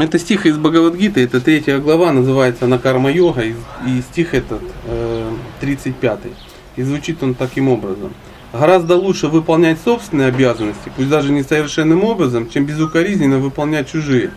[0.00, 3.54] Это стих из Бхагавадгиты, это третья глава, называется «Накарма йога», и,
[3.86, 5.30] и стих этот, э,
[5.60, 6.20] 35
[6.76, 8.14] И звучит он таким образом.
[8.50, 14.30] Гораздо лучше выполнять собственные обязанности, пусть даже несовершенным образом, чем безукоризненно выполнять чужие.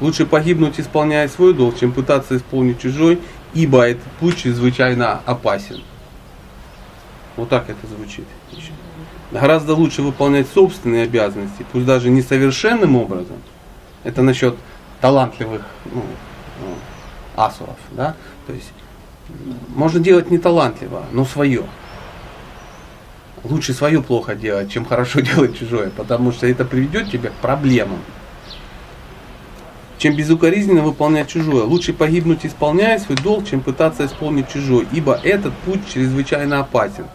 [0.00, 3.18] Лучше погибнуть, исполняя свой долг, чем пытаться исполнить чужой,
[3.54, 5.80] ибо этот путь чрезвычайно опасен.
[7.36, 8.26] Вот так это звучит.
[9.32, 13.38] Гораздо лучше выполнять собственные обязанности, пусть даже несовершенным образом.
[14.04, 14.54] Это насчет
[15.06, 16.02] талантливых ну,
[16.60, 16.74] ну,
[17.36, 17.76] асуров.
[17.92, 18.16] Да?
[18.48, 18.72] То есть
[19.68, 21.62] можно делать не талантливо, но свое.
[23.44, 28.00] Лучше свое плохо делать, чем хорошо делать чужое, потому что это приведет тебя к проблемам.
[29.98, 31.62] Чем безукоризненно выполнять чужое.
[31.62, 37.06] Лучше погибнуть, исполняя свой долг, чем пытаться исполнить чужой, ибо этот путь чрезвычайно опасен.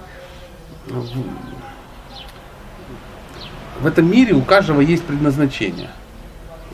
[3.81, 5.89] В этом мире у каждого есть предназначение–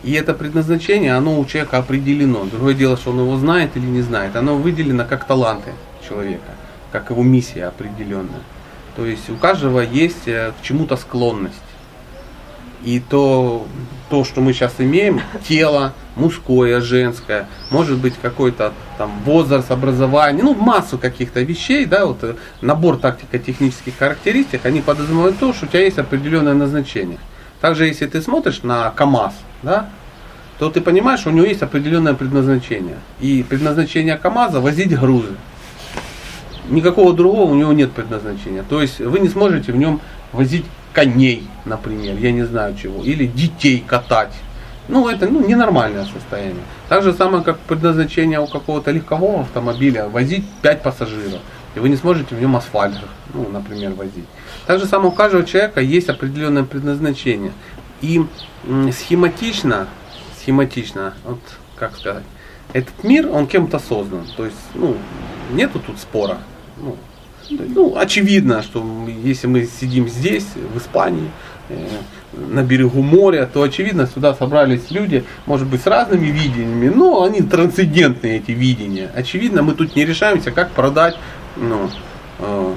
[0.07, 2.45] и это предназначение, оно у человека определено.
[2.45, 4.37] Другое дело, что он его знает или не знает.
[4.37, 5.73] Оно выделено как таланты
[6.07, 6.53] человека,
[6.93, 8.39] как его миссия определенная.
[8.95, 11.55] То есть у каждого есть э, к чему-то склонность.
[12.85, 13.67] И то,
[14.09, 20.55] то, что мы сейчас имеем, тело, мужское, женское, может быть какой-то там возраст, образование, ну
[20.55, 25.81] массу каких-то вещей, да, вот э, набор тактико-технических характеристик, они подразумевают то, что у тебя
[25.81, 27.19] есть определенное назначение.
[27.61, 29.89] Также если ты смотришь на КАМАЗ, да,
[30.59, 32.97] то ты понимаешь, что у него есть определенное предназначение.
[33.19, 35.35] И предназначение КАМАЗа возить грузы.
[36.69, 38.63] Никакого другого у него нет предназначения.
[38.67, 40.01] То есть вы не сможете в нем
[40.33, 44.33] возить коней, например, я не знаю чего, или детей катать.
[44.87, 46.63] Ну, это ну, ненормальное состояние.
[46.89, 51.41] Так же самое, как предназначение у какого-то легкового автомобиля возить 5 пассажиров.
[51.75, 52.95] И вы не сможете в нем асфальт,
[53.33, 54.25] ну, например, возить.
[54.67, 57.53] Так же самое у каждого человека есть определенное предназначение.
[58.01, 58.21] И
[58.91, 59.87] схематично,
[60.39, 61.39] схематично, вот
[61.77, 62.23] как сказать,
[62.73, 64.27] этот мир, он кем-то создан.
[64.35, 64.97] То есть, ну,
[65.53, 66.39] нету тут спора.
[66.75, 66.97] Ну,
[67.49, 68.85] ну, очевидно, что
[69.23, 71.31] если мы сидим здесь, в Испании,
[71.69, 71.87] э,
[72.33, 77.41] на берегу моря, то очевидно, сюда собрались люди, может быть, с разными видениями, но они
[77.41, 79.09] трансцендентные, эти видения.
[79.15, 81.15] Очевидно, мы тут не решаемся, как продать
[81.55, 81.89] ну,
[82.39, 82.75] э,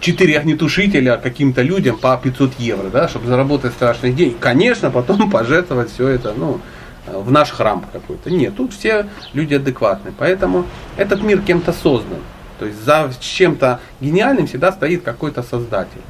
[0.00, 4.36] 4 огнетушителя каким-то людям по 500 евро, да, чтобы заработать страшный день.
[4.38, 6.60] Конечно, потом пожертвовать все это, ну,
[7.06, 8.30] в наш храм какой-то.
[8.30, 10.12] Нет, тут все люди адекватны.
[10.16, 10.64] Поэтому
[10.96, 12.18] этот мир кем-то создан.
[12.58, 16.00] То есть за чем-то гениальным всегда стоит какой-то создатель.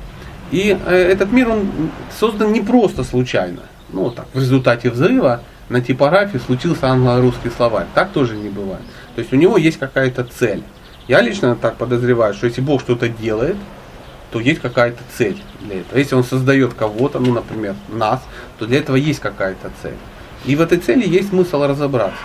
[0.51, 3.63] И э, этот мир он создан не просто случайно.
[3.89, 7.87] Ну, так, в результате взрыва на типографии случился англо-русский словарь.
[7.95, 8.83] Так тоже не бывает.
[9.15, 10.63] То есть у него есть какая-то цель.
[11.09, 13.57] Я лично так подозреваю, что если Бог что-то делает,
[14.31, 15.99] то есть какая-то цель для этого.
[15.99, 18.21] Если Он создает кого-то, ну, например, нас,
[18.59, 19.97] то для этого есть какая-то цель.
[20.45, 22.17] И в этой цели есть смысл разобраться.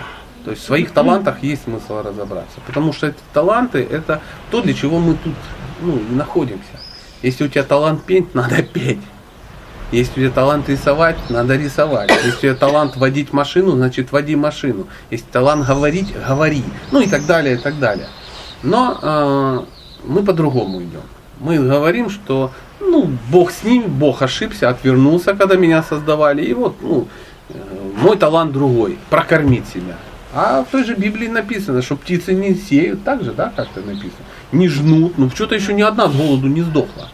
[0.45, 2.59] То есть в своих талантах есть смысл разобраться.
[2.65, 5.35] Потому что эти таланты это то, для чего мы тут
[5.81, 6.79] ну, находимся.
[7.21, 9.01] Если у тебя талант петь, надо петь.
[9.91, 12.11] Если у тебя талант рисовать, надо рисовать.
[12.23, 14.87] Если у тебя талант водить машину, значит води машину.
[15.09, 16.63] Если талант говорить, говори.
[16.91, 18.07] Ну и так далее, и так далее.
[18.63, 19.59] Но э,
[20.03, 21.01] мы по-другому идем.
[21.39, 26.43] Мы говорим, что ну, Бог с ним, Бог ошибся, отвернулся, когда меня создавали.
[26.43, 27.07] И вот ну,
[27.49, 27.53] э,
[28.01, 29.95] мой талант другой, прокормить себя.
[30.33, 34.25] А в той же Библии написано, что птицы не сеют, так же, да, как-то написано,
[34.51, 35.17] не жнут.
[35.17, 37.09] Ну, что-то еще ни одна с голоду не сдохла.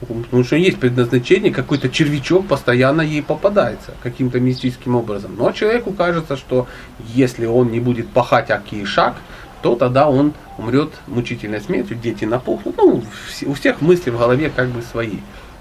[0.00, 5.36] Потому что есть предназначение, какой-то червячок постоянно ей попадается каким-то мистическим образом.
[5.36, 6.66] Но человеку кажется, что
[7.14, 9.14] если он не будет пахать аки шаг,
[9.62, 12.76] то тогда он умрет мучительной смертью, дети напухнут.
[12.76, 13.02] Ну,
[13.46, 15.18] у всех мысли в голове как бы свои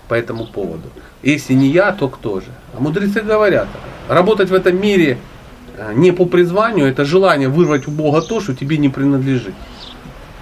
[0.08, 0.90] по этому поводу.
[1.24, 2.48] Если не я, то кто же?
[2.76, 3.68] А мудрецы говорят,
[4.10, 5.20] работать в этом мире
[5.78, 9.54] э, не по призванию, это желание вырвать у Бога то, что тебе не принадлежит.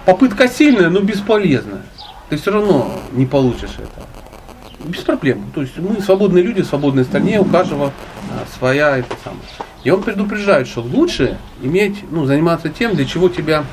[0.06, 1.82] Попытка сильная, но бесполезная.
[2.30, 4.88] Ты все равно не получишь это.
[4.88, 5.52] Без проблем.
[5.54, 9.42] То есть мы свободные люди в свободной стране, у каждого э, своя это самое.
[9.82, 13.64] И он предупреждает, что лучше иметь, ну, заниматься тем, для чего тебя...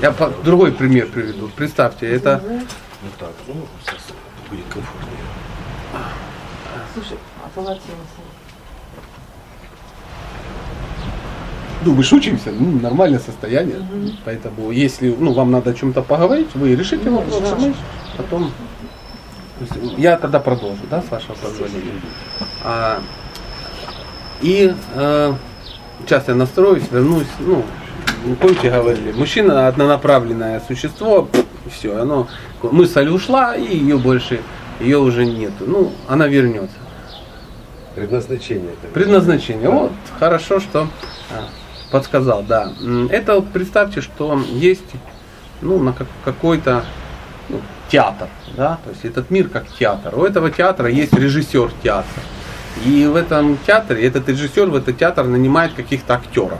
[0.00, 1.48] Я по, другой пример приведу.
[1.56, 2.42] Представьте, это...
[2.46, 3.54] Ну так, ну,
[4.50, 5.16] будет комфортнее.
[6.94, 7.86] Слушай, а полотенце?
[11.84, 13.76] Ну, мы шучимся, ну, нормальное состояние.
[13.76, 14.12] Угу.
[14.24, 17.74] Поэтому, если ну, вам надо о чем-то поговорить, вы решите ну, вопрос, да.
[18.16, 18.50] потом...
[19.96, 22.00] Я тогда продолжу, да, с вашего позволения.
[22.62, 23.00] А,
[24.40, 25.32] и э,
[26.04, 27.64] сейчас я настроюсь, вернусь, ну,
[28.40, 31.28] помните, говорили, мужчина однонаправленное существо,
[31.70, 32.28] все, оно,
[32.62, 34.40] мысль ушла, и ее больше,
[34.80, 35.64] ее уже нету.
[35.66, 36.76] Ну, она вернется.
[37.94, 38.72] Предназначение.
[38.72, 38.92] это.
[38.92, 39.70] Предназначение.
[39.70, 40.88] Вот, хорошо, что
[41.30, 41.48] а,
[41.90, 42.72] подсказал, да.
[43.10, 44.84] Это вот представьте, что есть
[45.62, 46.84] ну, на как- какой-то
[47.48, 50.18] ну, театр, да, то есть этот мир как театр.
[50.18, 52.22] У этого театра есть режиссер театра.
[52.84, 56.58] И в этом театре этот режиссер в этот театр нанимает каких-то актеров,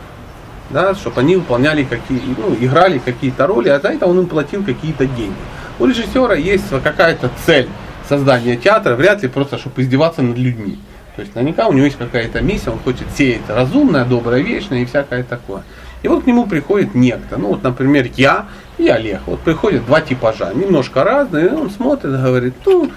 [0.71, 4.65] да, чтобы они выполняли какие, ну, играли какие-то роли, а за это он им платил
[4.65, 5.35] какие-то деньги.
[5.79, 7.69] У режиссера есть какая-то цель
[8.09, 10.79] создания театра, вряд ли просто, чтобы издеваться над людьми.
[11.17, 14.85] То есть наверняка у него есть какая-то миссия, он хочет сеять разумное, доброе, вечное и
[14.85, 15.63] всякое такое.
[16.03, 18.47] И вот к нему приходит некто, ну вот, например, я
[18.79, 19.21] и Олег.
[19.27, 22.91] Вот приходят два типажа, немножко разные, и он смотрит говорит, ну,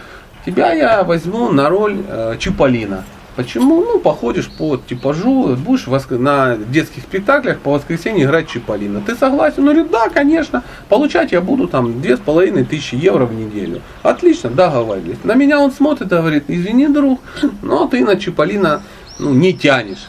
[0.46, 3.04] тебя я возьму на роль э, Чиполлина.
[3.36, 3.82] Почему?
[3.82, 9.00] Ну, походишь по типажу, будешь воск- на детских спектаклях по воскресенье играть Чиполлина.
[9.00, 9.60] Ты согласен?
[9.60, 10.64] Он говорит, да, конечно.
[10.90, 13.82] Получать я буду там две с половиной тысячи евро в неделю.
[14.04, 15.24] Отлично, договорились.
[15.24, 17.22] На меня он смотрит и говорит, извини, друг,
[17.62, 18.82] но ты на Чиполлина
[19.20, 20.08] ну, не тянешь.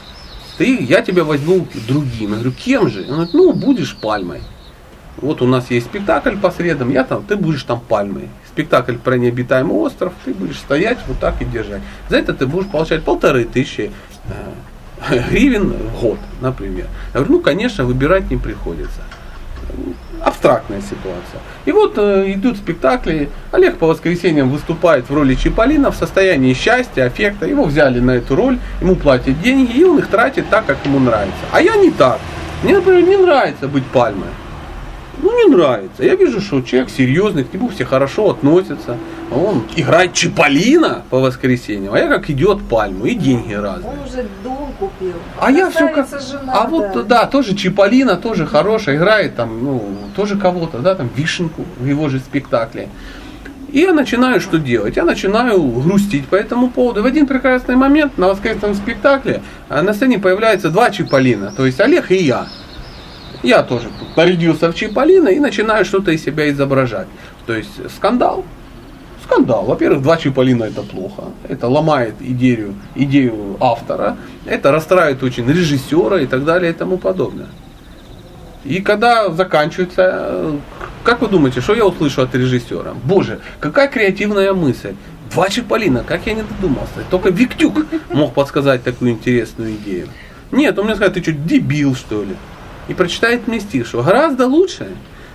[0.58, 2.30] Ты, я тебя возьму другим.
[2.30, 3.02] Я говорю, кем же?
[3.02, 4.40] Он говорит, ну, будешь пальмой.
[5.18, 8.28] Вот у нас есть спектакль по средам, я там, ты будешь там пальмой.
[8.52, 11.82] Спектакль про необитаемый остров, ты будешь стоять вот так и держать.
[12.08, 13.92] За это ты будешь получать полторы тысячи
[15.08, 16.86] э, гривен в год, например.
[17.14, 19.02] Я говорю, ну, конечно, выбирать не приходится.
[20.20, 21.40] Абстрактная ситуация.
[21.64, 27.04] И вот э, идут спектакли, Олег по воскресеньям выступает в роли Чиполлина в состоянии счастья,
[27.04, 27.46] аффекта.
[27.46, 30.98] Его взяли на эту роль, ему платят деньги, и он их тратит так, как ему
[30.98, 31.38] нравится.
[31.52, 32.18] А я не так.
[32.64, 34.28] Мне, например, не нравится быть пальмой.
[35.22, 36.04] Ну, не нравится.
[36.04, 38.96] Я вижу, что человек серьезный, к нему все хорошо относятся.
[39.30, 43.92] Он играет Чиполлина по воскресеньям, а я как идет пальму, и деньги разные.
[43.92, 45.14] Он уже дом купил.
[45.38, 46.08] А я все как...
[46.08, 49.84] Жена, А вот, да, тоже Чиполлина, тоже хорошая, играет там, ну,
[50.16, 52.88] тоже кого-то, да, там, Вишенку в его же спектакле.
[53.72, 54.96] И я начинаю что делать?
[54.96, 57.02] Я начинаю грустить по этому поводу.
[57.02, 61.78] В один прекрасный момент на воскресном спектакле а, на сцене появляются два Чиполлина, то есть
[61.80, 62.48] Олег и я.
[63.42, 67.08] Я тоже нарядился в Чиполлино и начинаю что-то из себя изображать.
[67.46, 68.44] То есть скандал.
[69.24, 69.64] Скандал.
[69.64, 71.24] Во-первых, два Чиполлина это плохо.
[71.48, 74.16] Это ломает идею, идею автора.
[74.44, 77.48] Это расстраивает очень режиссера и так далее и тому подобное.
[78.64, 80.56] И когда заканчивается,
[81.02, 82.94] как вы думаете, что я услышу от режиссера?
[83.04, 84.94] Боже, какая креативная мысль.
[85.32, 87.04] Два Чиполлина, как я не додумался.
[87.08, 90.08] Только Виктюк мог подсказать такую интересную идею.
[90.50, 92.36] Нет, он мне сказал, ты что, дебил что ли?
[92.88, 94.88] И прочитает мне что гораздо лучше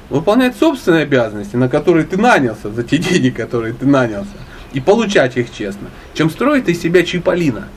[0.09, 4.29] выполнять собственные обязанности, на которые ты нанялся, за те деньги, которые ты нанялся,
[4.73, 7.67] и получать их честно, чем строить из себя Чиполлина.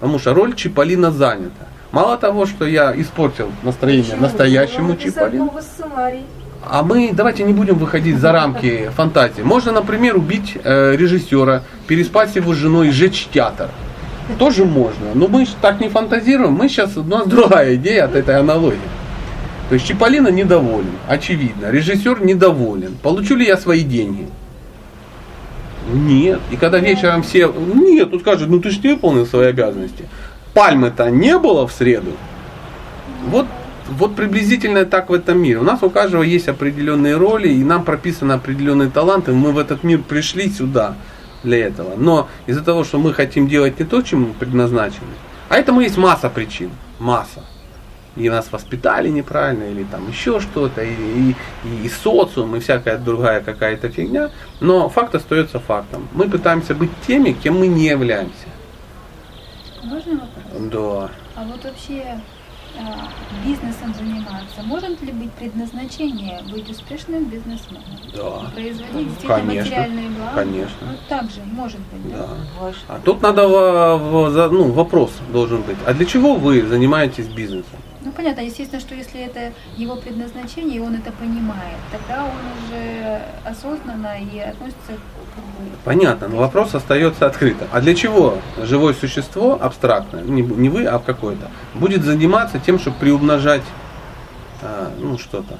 [0.00, 1.68] Потому что роль Чиполлина занята.
[1.92, 4.22] Мало того, что я испортил настроение Почему?
[4.22, 5.52] настоящему Чиполлину,
[6.68, 9.40] а мы давайте не будем выходить за рамки фантазии.
[9.42, 13.70] Можно, например, убить э, режиссера, переспать с его женой и сжечь театр.
[14.38, 15.14] Тоже можно.
[15.14, 16.52] Но мы так не фантазируем.
[16.52, 18.78] Мы сейчас, у нас другая идея от этой аналогии.
[19.70, 21.70] То есть Чиполлино недоволен, очевидно.
[21.70, 22.96] Режиссер недоволен.
[23.00, 24.26] Получу ли я свои деньги?
[25.92, 26.40] Нет.
[26.50, 30.08] И когда вечером все, нет, тут скажут, ну ты же не выполнил свои обязанности.
[30.54, 32.10] Пальмы-то не было в среду.
[33.28, 33.46] Вот,
[33.88, 35.58] вот приблизительно так в этом мире.
[35.58, 39.30] У нас у каждого есть определенные роли, и нам прописаны определенные таланты.
[39.30, 40.96] Мы в этот мир пришли сюда
[41.44, 41.94] для этого.
[41.96, 45.14] Но из-за того, что мы хотим делать не то, чем мы предназначены,
[45.48, 46.70] а этому есть масса причин.
[46.98, 47.44] Масса.
[48.16, 51.34] И нас воспитали неправильно, или там еще что-то, и, и,
[51.84, 54.30] и социум, и всякая другая какая-то фигня.
[54.60, 56.08] Но факт остается фактом.
[56.12, 58.48] Мы пытаемся быть теми, кем мы не являемся.
[59.84, 60.70] Можно вопрос?
[60.72, 61.10] Да.
[61.36, 62.20] А вот вообще
[62.78, 63.08] а,
[63.46, 67.84] бизнесом заниматься, может ли быть предназначение быть успешным бизнесменом?
[68.14, 68.50] Да.
[68.54, 70.34] Производить действительно Конечно, материальные блага?
[70.34, 70.76] конечно.
[70.82, 72.18] Ну, так же, может быть, да?
[72.26, 72.28] Да.
[72.60, 75.76] Ваш- А тут надо в- в- за- ну, вопрос должен быть.
[75.86, 77.78] А для чего вы занимаетесь бизнесом?
[78.02, 82.30] Ну, понятно, естественно, что если это его предназначение, и он это понимает, тогда он
[82.64, 84.98] уже осознанно и относится бы...
[85.84, 87.68] Понятно, но вопрос остается открытым.
[87.72, 92.96] А для чего живое существо абстрактное, не, не вы, а какое-то, будет заниматься тем, чтобы
[92.98, 93.62] приумножать
[94.62, 95.58] а, ну, что-то?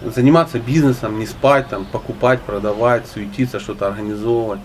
[0.00, 4.60] Заниматься бизнесом, не спать, там, покупать, продавать, суетиться, что-то организовывать.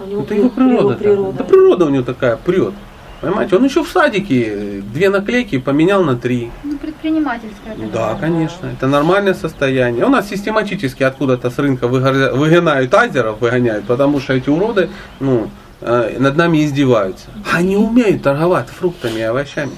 [0.00, 0.96] У него Это его при- его природа.
[0.96, 1.38] природа.
[1.38, 2.72] Да природа у него такая, прет.
[3.20, 6.50] Понимаете, он еще в садике две наклейки поменял на три.
[6.64, 7.90] Ну, предпринимательская такая.
[7.90, 10.06] Да, конечно, это нормальное состояние.
[10.06, 14.88] У нас систематически откуда-то с рынка выгоняют азеров, выгоняют, потому что эти уроды
[15.20, 15.50] ну,
[15.82, 17.26] э, над нами издеваются.
[17.52, 19.72] Они умеют торговать фруктами и овощами.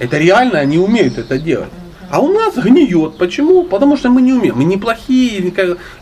[0.00, 1.70] Это реально они умеют это делать.
[2.10, 3.16] А у нас гниет.
[3.16, 3.62] Почему?
[3.62, 4.56] Потому что мы не умеем.
[4.56, 5.52] Мы не плохие,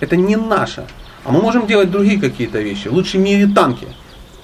[0.00, 0.84] это не наше.
[1.24, 2.88] А мы можем делать другие какие-то вещи.
[2.88, 3.86] В лучшем мире танки.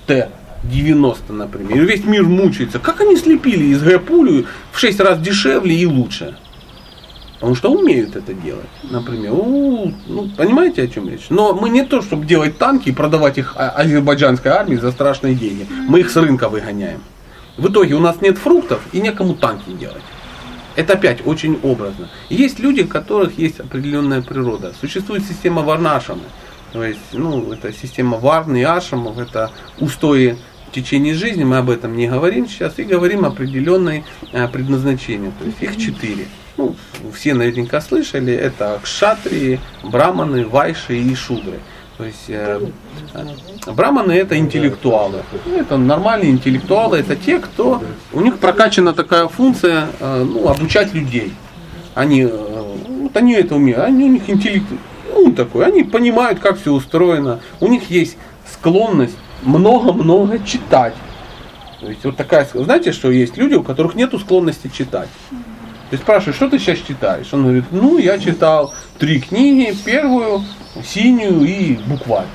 [0.06, 0.28] Т.
[0.68, 2.78] 90, например, и весь мир мучается.
[2.78, 6.36] Как они слепили из Г-пулю в 6 раз дешевле и лучше?
[7.34, 8.66] Потому что умеют это делать.
[8.82, 11.26] Например, у, ну, понимаете, о чем речь?
[11.28, 15.34] Но мы не то, чтобы делать танки и продавать их а- азербайджанской армии за страшные
[15.34, 15.66] деньги.
[15.86, 17.02] Мы их с рынка выгоняем.
[17.58, 20.02] В итоге у нас нет фруктов и некому танки делать.
[20.76, 22.08] Это опять очень образно.
[22.28, 24.72] Есть люди, у которых есть определенная природа.
[24.80, 26.24] Существует система варнашамы.
[26.72, 30.36] То есть, ну, это система варны и ашамов, это устои
[30.68, 35.32] в течение жизни, мы об этом не говорим сейчас, и говорим о определенной э, предназначении.
[35.38, 36.26] То есть их четыре.
[36.56, 36.74] Ну,
[37.14, 41.60] все наверняка слышали, это кшатрии, браманы, вайши и шудры.
[41.98, 42.60] То есть э,
[43.14, 45.22] э, браманы это интеллектуалы.
[45.46, 47.82] Ну, это нормальные интеллектуалы, это те, кто
[48.12, 51.32] у них прокачана такая функция э, ну, обучать людей.
[51.94, 54.66] Они, э, вот они это умеют, они, у них интеллект,
[55.14, 58.18] ну, такой, они понимают, как все устроено, у них есть
[58.52, 60.94] склонность много-много читать.
[61.80, 65.08] То есть вот такая, знаете, что есть люди, у которых нет склонности читать.
[65.30, 67.32] То есть спрашивают, что ты сейчас читаешь?
[67.32, 70.42] Он говорит, ну я читал три книги, первую,
[70.84, 72.26] синюю и букварь.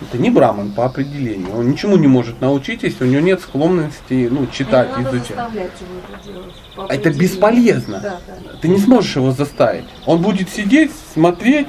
[0.00, 1.56] Это не браман по определению.
[1.56, 5.30] Он ничему не может научить, если у него нет склонности ну, читать, Не изучать.
[5.30, 6.54] это делать.
[6.76, 8.00] А Это бесполезно.
[8.00, 8.58] Да, да.
[8.60, 9.86] Ты не сможешь его заставить.
[10.04, 11.68] Он будет сидеть, смотреть.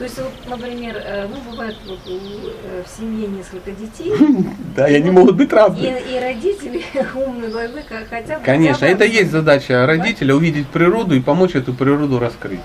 [0.00, 4.10] То есть, вот, например, э, ну, бывает вот, у, э, в семье несколько детей,
[4.74, 6.00] Да, и они могут быть и, разные.
[6.00, 6.82] и родители
[7.14, 7.50] умные
[7.82, 8.44] ка- хотя бы...
[8.46, 12.60] Конечно, это есть задача родителя увидеть природу и помочь эту природу раскрыть.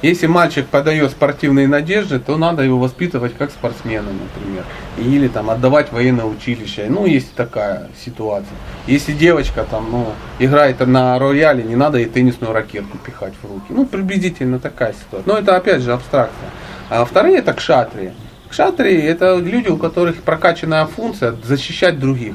[0.00, 4.64] Если мальчик подает спортивные надежды, то надо его воспитывать как спортсмена, например.
[4.96, 6.86] Или там отдавать военное училище.
[6.88, 8.56] Ну, есть такая ситуация.
[8.86, 10.06] Если девочка там, ну,
[10.38, 13.66] играет на рояле, не надо ей теннисную ракетку пихать в руки.
[13.70, 15.32] Ну, приблизительно такая ситуация.
[15.32, 16.48] Но это опять же абстракция.
[16.90, 18.12] А вторые это кшатрии.
[18.48, 22.34] Кшатрии это люди, у которых прокачанная функция защищать других.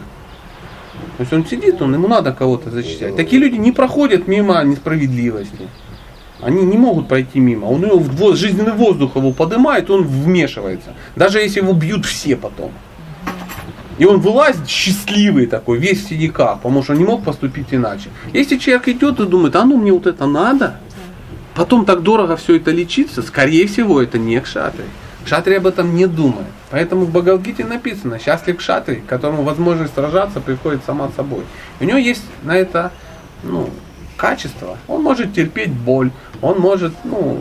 [1.17, 3.15] То есть он сидит, он, ему надо кого-то защищать.
[3.15, 5.69] Такие люди не проходят мимо несправедливости.
[6.45, 7.65] Они не могут пройти мимо.
[7.65, 10.93] Он его в жизненный воздух его поднимает, он вмешивается.
[11.15, 12.71] Даже если его бьют все потом.
[13.97, 18.09] И он вылазит счастливый такой, весь в синяках, потому что не мог поступить иначе.
[18.33, 20.79] Если человек идет и думает, а ну мне вот это надо,
[21.53, 24.85] потом так дорого все это лечиться, скорее всего это не кшатри.
[25.23, 26.47] Кшатри об этом не думает.
[26.71, 31.43] Поэтому в Багалгите написано, счастлив кшатри, которому возможность сражаться приходит сама собой.
[31.79, 32.91] У него есть на это
[33.43, 33.69] ну,
[34.17, 34.77] качество.
[34.87, 37.39] Он может терпеть боль, он может, ну,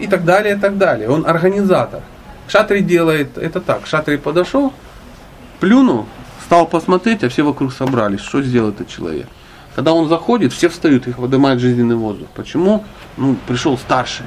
[0.00, 1.08] и так далее, и так далее.
[1.08, 2.02] Он организатор.
[2.46, 3.84] Кшатри делает это так.
[3.84, 4.72] Кшатри подошел,
[5.60, 6.06] плюнул,
[6.44, 8.20] стал посмотреть, а все вокруг собрались.
[8.20, 9.26] Что сделал этот человек?
[9.74, 12.28] Когда он заходит, все встают, их поднимает жизненный воздух.
[12.34, 12.84] Почему?
[13.16, 14.26] Ну, пришел старший.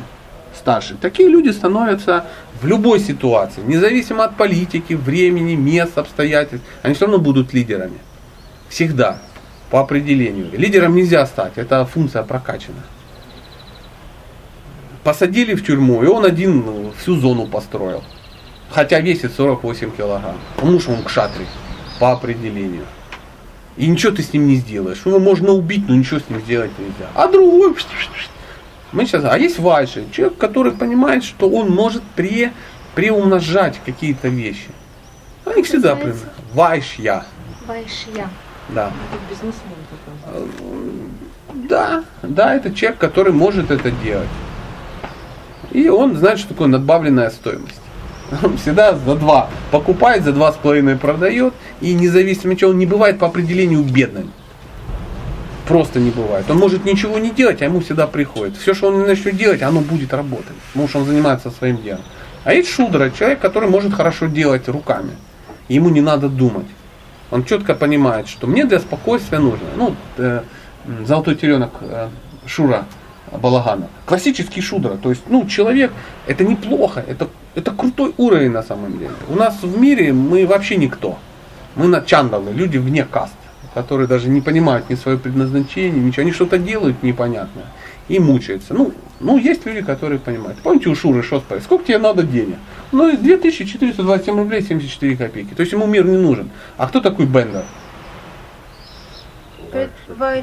[0.56, 0.98] Старший.
[1.00, 2.26] Такие люди становятся
[2.62, 8.00] в любой ситуации, независимо от политики, времени, мест, обстоятельств, они все равно будут лидерами.
[8.70, 9.20] Всегда.
[9.76, 10.52] По определению.
[10.54, 12.82] Лидером нельзя стать, это функция прокачана.
[15.04, 18.02] Посадили в тюрьму, и он один ну, всю зону построил.
[18.70, 20.38] Хотя весит 48 килограмм.
[20.56, 21.46] Потому что он кшатри
[22.00, 22.86] по определению.
[23.76, 25.02] И ничего ты с ним не сделаешь.
[25.04, 27.10] Его можно убить, но ничего с ним сделать нельзя.
[27.14, 27.76] А другой...
[28.94, 29.26] Мы сейчас...
[29.26, 30.06] А есть вайши.
[30.14, 32.54] Человек, который понимает, что он может пре,
[32.96, 34.70] преумножать какие-то вещи.
[35.44, 36.32] Они всегда примерно.
[36.54, 37.26] Вайшья.
[37.68, 38.30] Вайшья.
[38.70, 38.92] Да.
[39.12, 41.68] Это бизнесмен такой.
[41.70, 44.30] Да, да, это человек, который может это делать.
[45.72, 47.82] И он знает, что такое надбавленная стоимость.
[48.44, 52.80] Он всегда за два покупает, за два с половиной продает, и независимо от чего, он
[52.80, 54.32] не бывает по определению бедным.
[55.68, 56.46] Просто не бывает.
[56.50, 58.58] Он может ничего не делать, а ему всегда приходит.
[58.58, 60.56] Все, что он не начнет делать, оно будет работать.
[60.72, 62.02] Потому что он занимается своим делом.
[62.44, 65.12] А есть шудра, человек, который может хорошо делать руками.
[65.68, 66.68] Ему не надо думать.
[67.36, 69.68] Он четко понимает, что мне для спокойствия нужно.
[69.76, 70.42] Ну, э,
[71.06, 72.08] золотой теленок э,
[72.46, 72.86] Шура
[73.30, 73.90] Балагана.
[74.06, 74.96] Классический шудра.
[74.96, 75.92] То есть, ну, человек,
[76.28, 79.12] это неплохо, это, это крутой уровень на самом деле.
[79.28, 81.18] У нас в мире мы вообще никто.
[81.76, 83.36] Мы на чандалы, люди вне каст,
[83.74, 86.22] которые даже не понимают ни свое предназначение, ничего.
[86.22, 87.66] Они что-то делают непонятное
[88.08, 88.74] и мучаются.
[88.74, 90.58] Ну, ну, есть люди, которые понимают.
[90.60, 91.60] Помните, у Шуры спросили?
[91.60, 92.58] Сколько тебе надо денег?
[92.92, 95.54] Ну, 2427 рублей 74 копейки.
[95.54, 96.50] То есть ему мир не нужен.
[96.78, 97.64] А кто такой Бендер?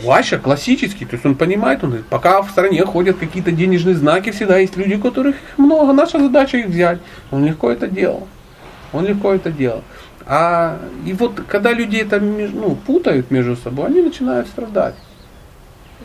[0.05, 4.31] Вайша классический, то есть он понимает, он говорит, пока в стране ходят какие-то денежные знаки,
[4.31, 6.99] всегда есть люди, у которых их много, наша задача их взять.
[7.31, 8.29] Он легко это делал.
[8.93, 9.83] Он легко это делал.
[10.27, 14.95] А и вот когда люди это ну, путают между собой, они начинают страдать.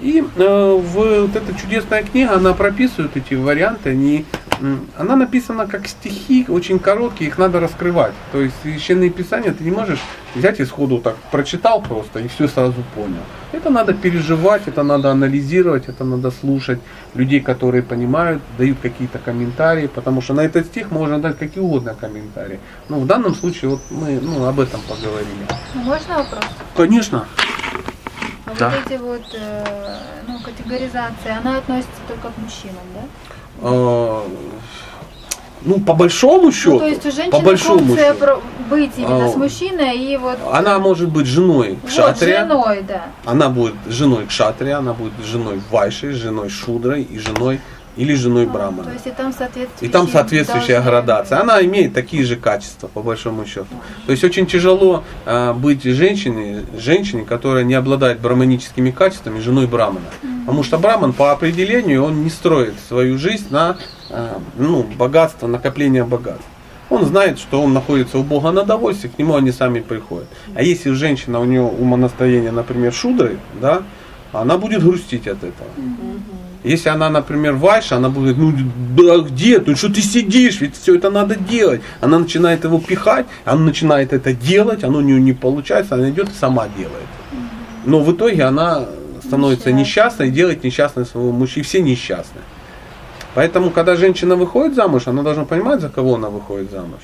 [0.02, 4.26] И э, в, вот эта чудесная книга, она прописывает эти варианты, они
[4.98, 8.14] она написана как стихи, очень короткие, их надо раскрывать.
[8.32, 10.00] То есть священные писания ты не можешь
[10.36, 13.22] взять и сходу так прочитал просто и все сразу понял.
[13.52, 16.80] Это надо переживать, это надо анализировать, это надо слушать
[17.16, 21.96] людей, которые понимают, дают какие-то комментарии, потому что на этот стих можно дать какие угодно
[22.00, 22.60] комментарии.
[22.90, 25.48] Но в данном случае вот мы ну, об этом поговорили.
[25.76, 26.44] Ну, Можно вопрос?
[26.76, 27.26] Конечно.
[28.48, 28.70] А Да.
[28.70, 33.02] Вот эти вот э, ну, категоризации, она относится только к мужчинам, да?
[33.62, 34.22] Э,
[35.64, 39.26] Ну, по большому счету, Ну, то есть у по женщины большому функция счету, быть именно
[39.26, 43.06] А, с мужчиной и вот, она может быть женой вот кшатрия, женой, да.
[43.26, 47.60] она будет женой кшатрия, она будет женой вайши, женой шудрой и женой
[47.98, 48.84] или женой брамана.
[48.84, 51.42] То есть и там соответствующие И там соответствующая градация.
[51.42, 53.68] Она имеет такие же качества, по большому счету.
[54.06, 60.06] То есть очень тяжело э, быть женщиной, женщине, которая не обладает браманическими качествами, женой брамана.
[60.46, 63.78] Потому что браман по определению, он не строит свою жизнь на
[64.10, 66.46] э, ну, богатство, накопление богатств.
[66.90, 70.28] Он знает, что он находится у Бога на довольстве, к нему они сами приходят.
[70.56, 73.84] А если женщина, у нее умонастроение, например, шудры, да,
[74.32, 75.70] она будет грустить от этого.
[76.68, 78.54] Если она, например, вайша, она будет, ну
[78.96, 81.82] да где ты, что ты сидишь, ведь все это надо делать.
[82.02, 86.30] Она начинает его пихать, она начинает это делать, оно у нее не получается, она идет
[86.30, 87.08] и сама делает.
[87.86, 88.86] Но в итоге она
[89.24, 90.30] становится Несчастной.
[90.30, 91.64] делает несчастной своего мужчину.
[91.64, 92.42] И все несчастны.
[93.34, 97.00] Поэтому, когда женщина выходит замуж, она должна понимать, за кого она выходит замуж.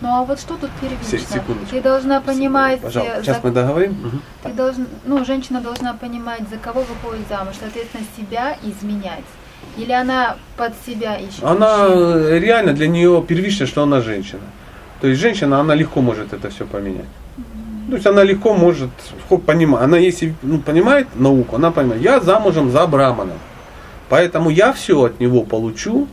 [0.00, 1.18] Ну а вот что тут первично?
[1.18, 1.70] секундочку.
[1.70, 3.92] Ты должна понимать, Пожалуйста, э, сейчас за- мы договорим.
[3.92, 4.22] Мгм.
[4.42, 9.24] ты должен, ну, женщина должна понимать, за кого выходит замуж, соответственно, себя изменять.
[9.76, 11.42] Или она под себя ищет?
[11.42, 12.38] Она мужчину?
[12.38, 14.42] реально для нее первично, что она женщина.
[15.00, 17.06] То есть женщина, она легко может это все поменять.
[17.88, 18.90] То есть она легко может
[19.46, 19.82] понимать.
[19.82, 23.38] Она если ну, понимает науку, она понимает, я замужем за Браманом.
[24.08, 26.06] Поэтому я все от него получу.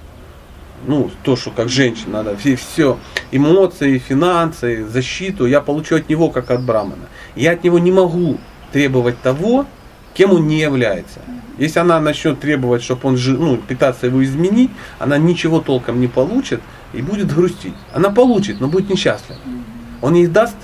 [0.88, 3.00] Ну, то, что как женщина, надо, все, все,
[3.32, 7.08] эмоции, финансы, защиту, я получу от него, как от Брамана.
[7.36, 8.38] Я от него не могу
[8.72, 9.66] требовать того,
[10.14, 11.22] кем он не является.
[11.58, 16.62] Если она начнет требовать, чтобы он ну, пытаться его изменить, она ничего толком не получит
[16.94, 17.74] и будет грустить.
[17.94, 19.40] Она получит, но будет несчастлива.
[20.02, 20.56] Он ей даст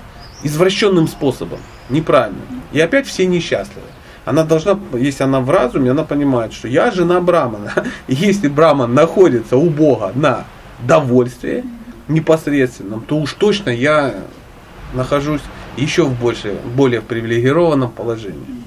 [0.43, 2.62] извращенным способом, неправильным.
[2.73, 3.88] И опять все несчастливы.
[4.25, 7.73] Она должна, если она в разуме, она понимает, что я жена Брамана.
[8.07, 10.45] И если Браман находится у Бога на
[10.79, 11.63] довольстве
[12.07, 14.13] непосредственном, то уж точно я
[14.93, 15.41] нахожусь
[15.77, 18.62] еще в больше, более привилегированном положении.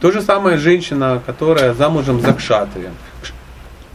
[0.00, 2.92] То же самое женщина, которая замужем за кшатрием.
[3.22, 3.32] Кш-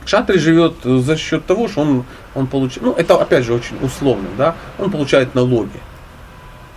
[0.04, 4.28] Кшатри живет за счет того, что он, он получает, ну это опять же очень условно,
[4.38, 5.80] да, он получает налоги.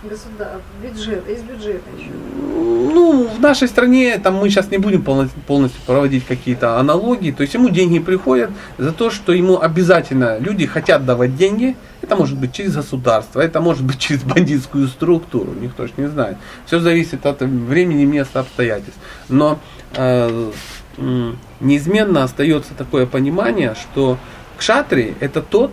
[0.01, 2.09] Государ, бюджет, из бюджета еще.
[2.37, 7.31] Ну, в нашей стране там мы сейчас не будем полностью, проводить какие-то аналогии.
[7.31, 11.75] То есть ему деньги приходят за то, что ему обязательно люди хотят давать деньги.
[12.01, 16.37] Это может быть через государство, это может быть через бандитскую структуру, никто ж не знает.
[16.65, 18.99] Все зависит от времени, места, обстоятельств.
[19.27, 19.59] Но
[19.95, 20.51] э,
[20.97, 24.17] м, неизменно остается такое понимание, что
[24.57, 25.71] кшатри это тот,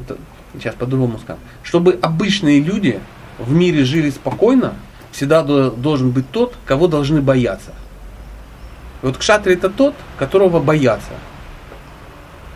[0.00, 0.16] это-
[0.54, 2.98] сейчас по-другому скажу, чтобы обычные люди
[3.42, 4.74] в мире жили спокойно,
[5.10, 7.72] всегда до- должен быть тот, кого должны бояться.
[9.02, 11.10] Вот кшатри это тот, которого боятся.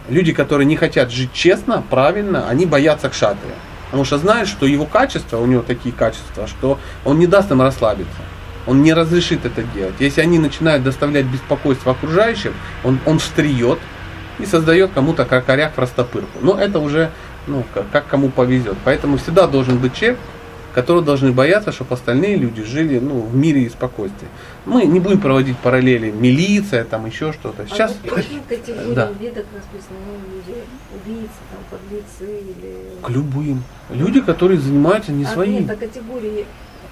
[0.08, 3.54] Люди, которые не хотят жить честно, правильно, они боятся кшатрия.
[3.86, 7.62] Потому что знают, что его качества, у него такие качества, что он не даст им
[7.62, 8.18] расслабиться.
[8.66, 9.94] Он не разрешит это делать.
[9.98, 12.52] Если они начинают доставлять беспокойство окружающим,
[12.84, 13.78] он, он встреет
[14.38, 16.38] и создает кому-то кракоряк в растопырку.
[16.40, 17.10] Но это уже
[17.46, 18.76] ну, как, как кому повезет.
[18.84, 20.18] Поэтому всегда должен быть человек,
[20.76, 24.28] которого должны бояться, чтобы остальные люди жили ну, в мире и спокойствии.
[24.66, 27.66] Мы не будем проводить параллели милиция, там еще что-то.
[27.66, 29.06] Сейчас А вот какие категории Да.
[29.06, 29.96] в видах расписаны?
[30.30, 30.58] Люди,
[30.94, 32.74] убийцы, там, подлецы или...
[33.00, 33.64] к любым.
[33.88, 35.60] Люди, которые занимаются не а своим.
[35.62, 36.44] нет, а категории,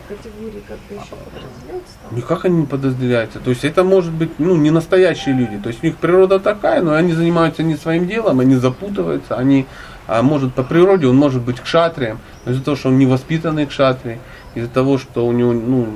[0.08, 1.94] категории как-то еще подразделяются?
[2.10, 3.38] Никак они не подразделяются.
[3.38, 5.58] То есть это может быть ну, не настоящие люди.
[5.58, 9.66] То есть у них природа такая, но они занимаются не своим делом, они запутываются, они,
[10.06, 14.18] а может по природе он может быть кшатрием, но из-за того, что он невоспитанный кшатрий,
[14.54, 15.86] из-за того, что у него, ну,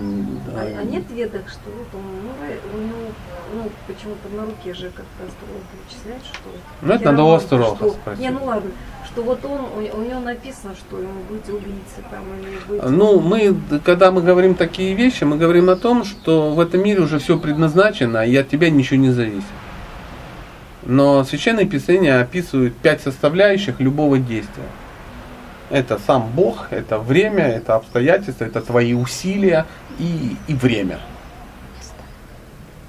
[0.56, 3.12] А, э, а нет ведок, что вот он, ну, ра- у него,
[3.54, 6.48] ну, почему-то на руке же как-то астролог вычисляет, что...
[6.82, 8.20] Ну, это надо у астролога спросить.
[8.20, 8.70] Не, ну ладно,
[9.06, 12.90] что вот он, у, у него написано, что ему быть убийцей там или быть...
[12.90, 17.00] Ну, мы, когда мы говорим такие вещи, мы говорим о том, что в этом мире
[17.02, 19.44] уже все предназначено, и от тебя ничего не зависит.
[20.84, 24.64] Но священные писания описывают пять составляющих любого действия.
[25.70, 29.66] Это сам Бог, это время, это обстоятельства, это твои усилия
[29.98, 31.00] и, и время.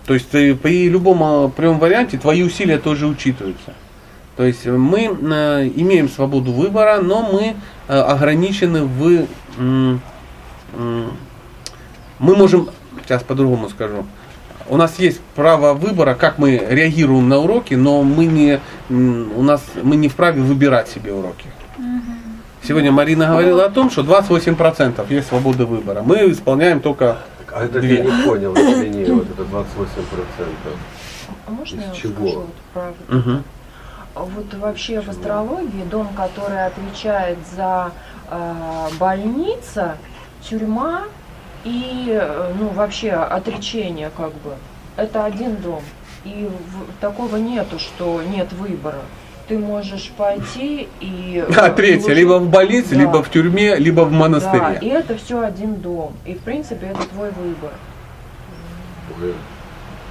[0.06, 3.74] То есть ты, при любом, э, при любом варианте твои усилия тоже учитываются.
[4.38, 7.56] То есть мы э, имеем свободу выбора, но мы
[7.88, 9.28] э, ограничены в...
[12.20, 12.70] Мы можем,
[13.04, 14.06] сейчас по-другому скажу,
[14.70, 19.64] у нас есть право выбора, как мы реагируем на уроки, но мы не, у нас,
[19.82, 21.48] мы не вправе выбирать себе уроки.
[22.64, 26.02] Сегодня Марина говорила о том, что 28% есть свобода выбора.
[26.04, 27.18] Мы исполняем только...
[27.52, 27.98] А это Две.
[27.98, 29.66] я не понял, извини, вот это 28%.
[31.48, 32.14] А можно я Из чего?
[32.14, 33.44] скажу вот Мгм.
[34.14, 37.92] А Вот вообще в астрологии дом, который отвечает за
[38.30, 39.98] э, больница,
[40.48, 41.06] тюрьма
[41.64, 44.54] и э, ну вообще отречение как бы,
[44.98, 45.82] это один дом.
[46.26, 49.00] И в- такого нету, что нет выбора.
[49.48, 51.44] Ты можешь пойти и...
[51.48, 53.02] э, А третье, либо в больнице, Да.
[53.02, 54.80] либо в тюрьме, либо в Да, монастыре.
[54.82, 56.14] и это все один дом.
[56.26, 57.72] И в принципе это твой выбор.
[59.22, 59.34] Ой.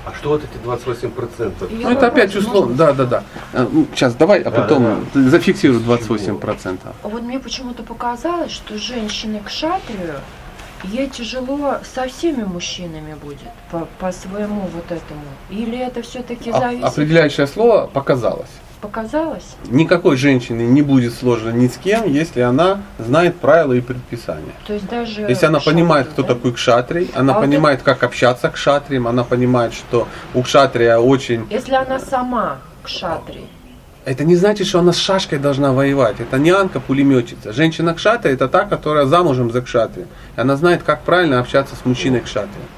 [0.06, 1.70] А что вот эти 28%?
[1.70, 3.22] И Ну это опять условно, да, да, да.
[3.94, 6.78] Сейчас давай, а Да, потом да, ты зафиксируй 28%.
[7.02, 10.14] Вот мне почему-то показалось, что женщине к шатрию
[10.84, 13.38] ей тяжело со всеми мужчинами будет
[13.70, 15.22] по, по своему вот этому.
[15.50, 16.84] Или это все-таки А- зависит?
[16.84, 18.50] Определяющее слово показалось.
[18.80, 19.56] Показалось?
[19.68, 24.52] Никакой женщине не будет сложно ни с кем, если она знает правила и предписания.
[24.68, 25.22] То есть даже...
[25.22, 26.34] Если она понимает, кто да?
[26.34, 30.98] такой кшатрий, она А вот понимает, как общаться к кшатриям, она понимает, что у кшатрия
[30.98, 31.44] очень...
[31.50, 33.48] Если она сама к шатрии.
[34.04, 36.20] Это не значит, что она с шашкой должна воевать.
[36.20, 37.52] Это не анка-пулеметчица.
[37.52, 40.08] Женщина кшатрия это та, которая замужем за кшатрием.
[40.36, 42.68] И она знает, как правильно общаться с мужчиной кшатрием.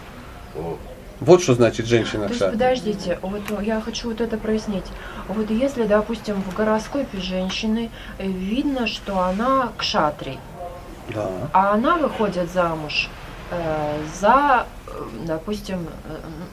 [0.57, 0.77] О,
[1.21, 4.87] Вот что значит женщина То есть, подождите, вот я хочу вот это прояснить.
[5.29, 10.39] Вот если, допустим, в гороскопе женщины э, видно, что она к шатрий,
[11.15, 11.29] Да.
[11.53, 13.09] а она выходит замуж
[13.51, 14.91] э, за, э,
[15.27, 15.87] допустим,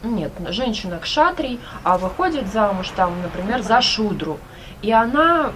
[0.03, 4.37] э, нет, женщина к шатрий, а выходит замуж там, например, за шудру.
[4.81, 5.51] И она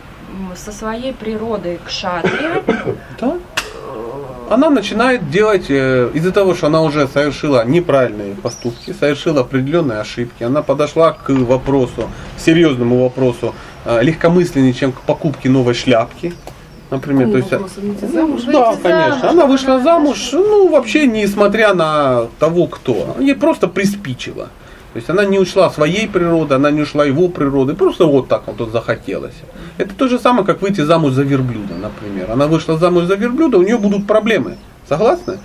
[0.56, 2.64] со своей природой к шатре,
[3.20, 3.38] Да.
[4.50, 10.44] Она начинает делать, э, из-за того, что она уже совершила неправильные поступки, совершила определенные ошибки,
[10.44, 13.56] она подошла к вопросу, к серьезному вопросу,
[13.86, 16.34] э, легкомысленнее, чем к покупке новой шляпки.
[16.90, 18.42] Например, то есть, э, выйти замуж?
[18.44, 19.20] да, Выйти конечно.
[19.20, 23.16] замуж, Она вышла замуж, ну, вообще несмотря на того, кто.
[23.20, 24.50] Ей просто приспичило.
[24.94, 28.44] То есть она не ушла своей природы, она не ушла его природы, просто вот так
[28.48, 29.36] вот, вот захотелось.
[29.78, 32.30] Это то же самое, как выйти замуж за верблюда, например.
[32.30, 34.58] Она вышла замуж за верблюда, у нее будут проблемы.
[34.90, 35.38] Согласны?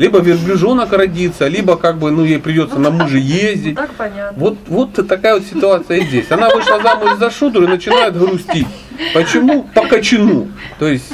[0.00, 3.76] Либо верблюжонок родится, либо как бы, ну, ей придется на муже ездить.
[3.76, 4.36] так понятно.
[4.36, 6.30] Вот, вот такая вот ситуация и здесь.
[6.30, 8.66] Она вышла замуж за шудру и начинает грустить.
[9.14, 9.68] Почему?
[9.74, 10.48] По кочану.
[10.80, 11.12] То есть,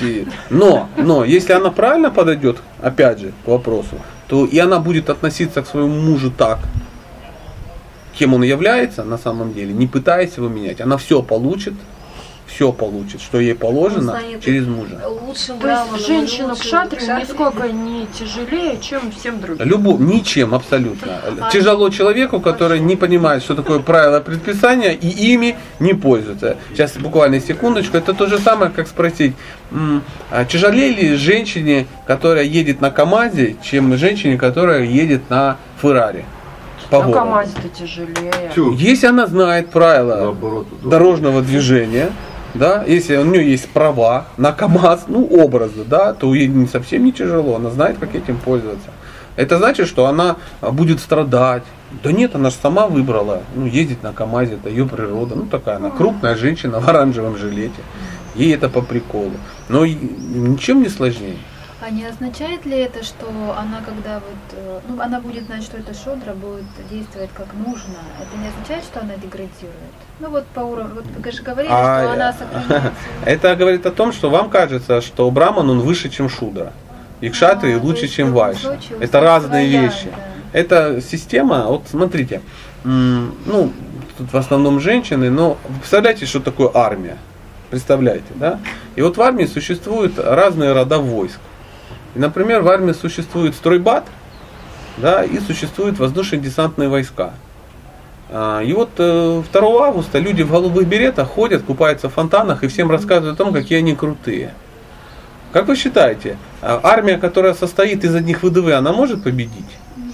[0.48, 3.96] но, но, если она правильно подойдет, опять же, к вопросу,
[4.28, 6.60] то и она будет относиться к своему мужу так,
[8.18, 10.80] кем он является на самом деле, не пытаясь его менять.
[10.80, 11.74] Она все получит,
[12.46, 15.00] все получит, что ей положено через мужа.
[15.06, 17.22] Лучшим То есть женщина к лучшим шатрию кшатрии.
[17.22, 19.66] нисколько не тяжелее, чем всем другим.
[19.66, 21.20] Любовь, ничем абсолютно.
[21.52, 26.56] Тяжело человеку, который не понимает, что такое правила предписания и ими не пользуется.
[26.72, 27.96] Сейчас буквально секундочку.
[27.96, 29.34] Это то же самое, как спросить,
[30.30, 36.24] а тяжелее ли женщине, которая едет на КАМАЗе, чем женщине, которая едет на Феррари?
[36.94, 37.24] По На городу.
[37.24, 38.32] КамАЗе-то тяжелее.
[38.76, 40.66] Если она знает правила наоборот.
[40.84, 42.12] дорожного движения,
[42.54, 47.04] да, если у нее есть права на КАМАЗ, ну, образно, да, то ей не совсем
[47.04, 48.90] не тяжело, она знает, как этим пользоваться.
[49.34, 51.64] Это значит, что она а, будет страдать.
[52.04, 55.76] Да нет, она же сама выбрала, ну, ездить на КАМАЗе, это ее природа, ну, такая
[55.76, 57.82] она, крупная женщина в оранжевом жилете,
[58.36, 59.32] ей это по приколу.
[59.68, 61.38] Но ничем не сложнее.
[61.86, 63.26] А не означает ли это, что
[63.58, 67.96] она, когда вот, э, ну, она будет знать, что это шодра, будет действовать как нужно?
[68.18, 69.92] Это не означает, что она деградирует?
[70.18, 72.92] Ну вот по уровню, вот вы же говорили, А, что она э, сохраняет.
[73.26, 76.72] Это говорит о том, что вам кажется, что Браман, он выше, чем Шудра.
[77.20, 78.78] И Кшатри А, лучше, чем Вайша.
[79.00, 80.06] Это разные своя, вещи.
[80.06, 80.58] да.
[80.58, 82.40] Это система, вот смотрите,
[82.84, 83.72] ну,
[84.16, 87.18] тут в основном женщины, но представляете, что такое армия?
[87.68, 88.58] Представляете, да?
[88.96, 91.40] И вот в армии существуют разные рода войск.
[92.14, 94.04] И, например, в армии существует стройбат,
[94.98, 97.32] да, и существуют воздушно-десантные войска.
[98.30, 102.68] А, И вот э, 2 августа люди в голубых беретах ходят, купаются в фонтанах и
[102.68, 104.54] всем рассказывают о том, какие они крутые.
[105.52, 109.64] Как вы считаете, а, армия, которая состоит из одних ВДВ, она может победить?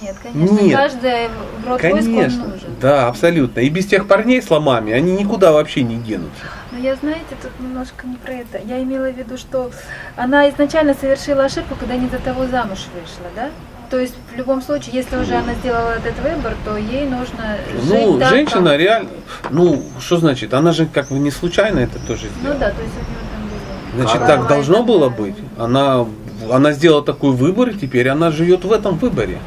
[0.01, 0.75] Нет, конечно, Нет.
[0.77, 1.23] каждый
[1.67, 2.69] род войск он Конечно, нужен.
[2.81, 3.59] да, абсолютно.
[3.59, 6.43] И без тех парней с ломами они никуда вообще не денутся.
[6.71, 8.57] Но я, знаете, тут немножко не про это.
[8.65, 9.71] Я имела в виду, что
[10.15, 13.49] она изначально совершила ошибку, когда не за того замуж вышла, да?
[13.89, 17.89] То есть в любом случае, если уже она сделала этот выбор, то ей нужно жить
[17.89, 19.09] Ну, так, женщина как- реально,
[19.49, 22.59] ну, что значит, она же как бы не случайно это тоже Ну сделала.
[22.59, 24.05] да, то есть у нее там было.
[24.05, 25.35] Значит, так должно было быть.
[25.57, 26.05] Она,
[26.49, 29.39] она сделала такой выбор, и теперь она живет в этом выборе.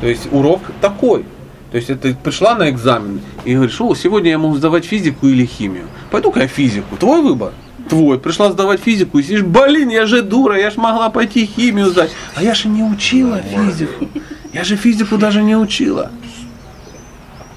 [0.00, 1.24] То есть урок такой.
[1.70, 5.44] То есть это пришла на экзамен и говоришь, о, сегодня я могу сдавать физику или
[5.44, 5.86] химию.
[6.10, 6.96] Пойду-ка я физику.
[6.96, 7.52] Твой выбор.
[7.88, 8.18] Твой.
[8.18, 12.10] Пришла сдавать физику и сидишь, блин, я же дура, я ж могла пойти химию сдать.
[12.34, 14.08] А я же не учила физику.
[14.52, 16.10] Я же физику даже не учила.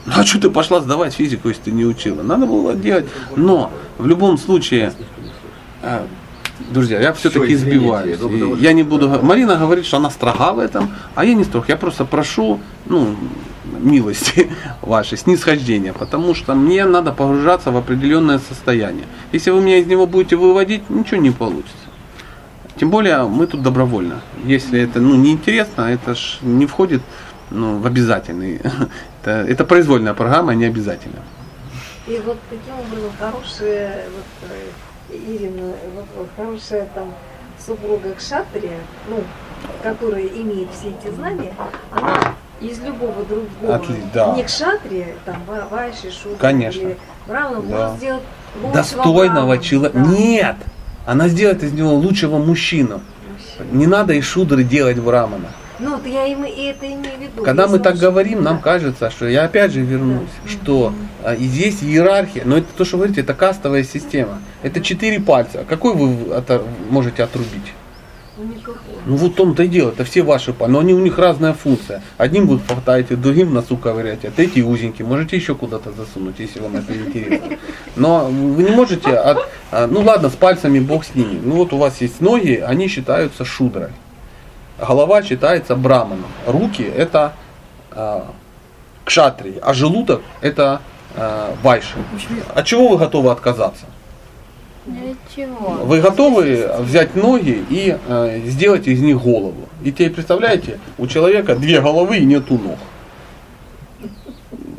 [0.06, 2.22] Ну а что ты пошла сдавать физику, если ты не учила?
[2.22, 3.06] Надо было делать.
[3.36, 4.92] Но в любом случае,
[5.82, 6.06] а,
[6.70, 8.20] друзья, я все-таки избиваюсь.
[8.60, 9.08] Я не буду.
[9.22, 11.70] Марина говорит, что она строга в этом, а я не строг.
[11.70, 13.16] Я просто прошу, ну,
[13.82, 14.50] милости
[14.82, 19.06] вашей, снисхождения, потому что мне надо погружаться в определенное состояние.
[19.32, 21.76] Если вы меня из него будете выводить, ничего не получится.
[22.80, 24.22] Тем более мы тут добровольно.
[24.44, 27.02] Если это ну, неинтересно, это ж не входит
[27.52, 28.62] ну, в обязательный.
[29.22, 31.20] Это, это произвольная программа, а не обязательно.
[32.08, 35.74] И вот таким образом хорошая, вот, э, Ирина,
[36.16, 37.14] вот хорошая там
[37.64, 39.24] супруга Кшатрия, ну,
[39.84, 41.54] которая имеет все эти знания,
[41.92, 44.34] она из любого другого, Отли- да.
[44.36, 46.80] не Кшатрия, там, Ва- Вайши, Шудра Конечно.
[46.82, 46.98] или
[47.28, 47.78] Брамана, Да.
[47.88, 48.24] может сделать
[48.74, 49.98] Достойного человека.
[49.98, 50.06] да.
[50.12, 50.56] Нет!
[51.06, 53.02] Она сделает из него лучшего мужчину.
[53.72, 55.48] Не надо из шудры делать брамана.
[55.80, 57.44] Ну, вот я им, и это имею в виду.
[57.44, 58.62] Когда мы так говорим, нам да.
[58.62, 60.94] кажется, что я опять же вернусь, что
[61.24, 64.40] а, и здесь иерархия, но это то, что вы говорите, это кастовая система.
[64.62, 65.66] Это четыре пальца.
[65.68, 67.74] Какой вы отор- можете отрубить?
[68.38, 68.46] Ну.
[69.06, 71.54] Ну вот в том-то и дело, это все ваши пальцы, но они у них разная
[71.54, 72.02] функция.
[72.18, 76.78] Одним вы хватаете, другим носу ковыряете, а третий узенький, можете еще куда-то засунуть, если вам
[76.78, 77.58] это интересно.
[77.96, 81.42] Но вы не можете, от, а, ну ладно, с пальцами бог с ними.
[81.44, 83.90] Ну вот у вас есть ноги, они считаются шудрой.
[84.80, 86.32] Голова считается браманом.
[86.48, 87.34] Руки это
[87.92, 88.32] а,
[89.04, 90.82] кшатрии, а желудок это
[91.16, 91.98] а, вайши.
[92.56, 93.86] От чего вы готовы отказаться?
[94.86, 95.80] Ничего.
[95.84, 99.70] Вы готовы взять ноги и э, сделать из них голову?
[99.84, 102.80] И теперь представляете, у человека две головы и нету ног.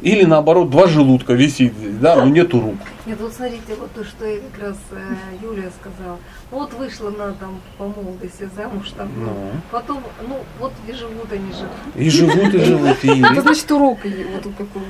[0.02, 2.74] Или наоборот, два желудка висит здесь, да, но нету рук.
[3.06, 6.18] Нет, вот смотрите, вот то, что как раз э, Юлия сказала.
[6.50, 9.08] Ну, вот вышла на там по молодости замуж там.
[9.16, 9.32] Ну.
[9.70, 11.68] Потом, ну, вот и живут они же.
[11.94, 14.82] И живут, и живут, и Это значит урок, и вот тут какой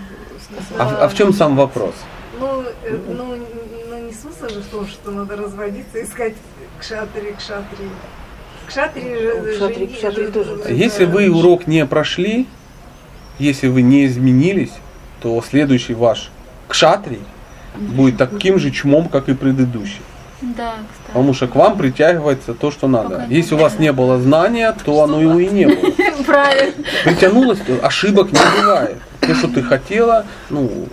[0.79, 1.94] А, а в чем сам вопрос?
[2.40, 3.37] Ну, э, ну,
[3.90, 6.35] ну, не смысл же в том, что надо разводиться, искать
[6.81, 7.88] кшатри, кшатри.
[8.66, 9.55] Кшатри же...
[9.57, 10.57] Кшатри, жени- кшатри же- тоже.
[10.62, 12.47] же- Если вы урок не прошли,
[13.38, 14.73] если вы не изменились,
[15.21, 16.31] то следующий ваш
[16.68, 17.21] кшатрий
[17.77, 20.01] будет таким же чмом, как и предыдущий.
[20.42, 21.07] Да, кстати.
[21.07, 23.11] Потому что к вам притягивается то, что надо.
[23.11, 25.90] Пока Если у вас не было знания, то оно его и не было.
[26.26, 26.85] Правильно.
[27.05, 28.98] Притянулось, ошибок не бывает.
[29.20, 30.88] То, что ты хотела, ну,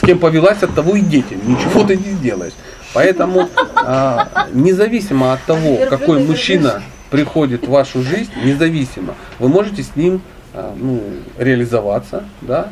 [0.00, 1.36] с кем повелась, от того и дети.
[1.42, 2.52] Ничего ты не сделаешь.
[2.94, 9.96] Поэтому а, независимо от того, какой мужчина приходит в вашу жизнь, независимо, вы можете с
[9.96, 10.22] ним
[10.54, 11.02] а, ну,
[11.38, 12.68] реализоваться, да,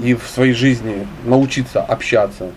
[0.00, 2.52] и в своей жизни научиться общаться,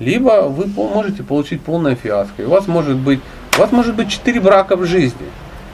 [0.00, 2.42] либо вы можете получить полное фиаско.
[2.42, 3.20] И у вас может быть,
[3.56, 5.26] у вас может быть четыре брака в жизни.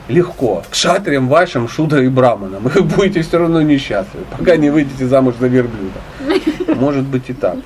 [0.09, 0.63] Легко.
[0.69, 2.63] К шатриям вашим, шудра и браманам.
[2.63, 5.99] Вы будете все равно несчастливы, пока не выйдете замуж за верблюда.
[6.75, 7.57] Может быть и так.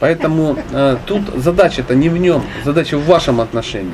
[0.00, 3.92] Поэтому э, тут задача-то не в нем, задача в вашем отношении.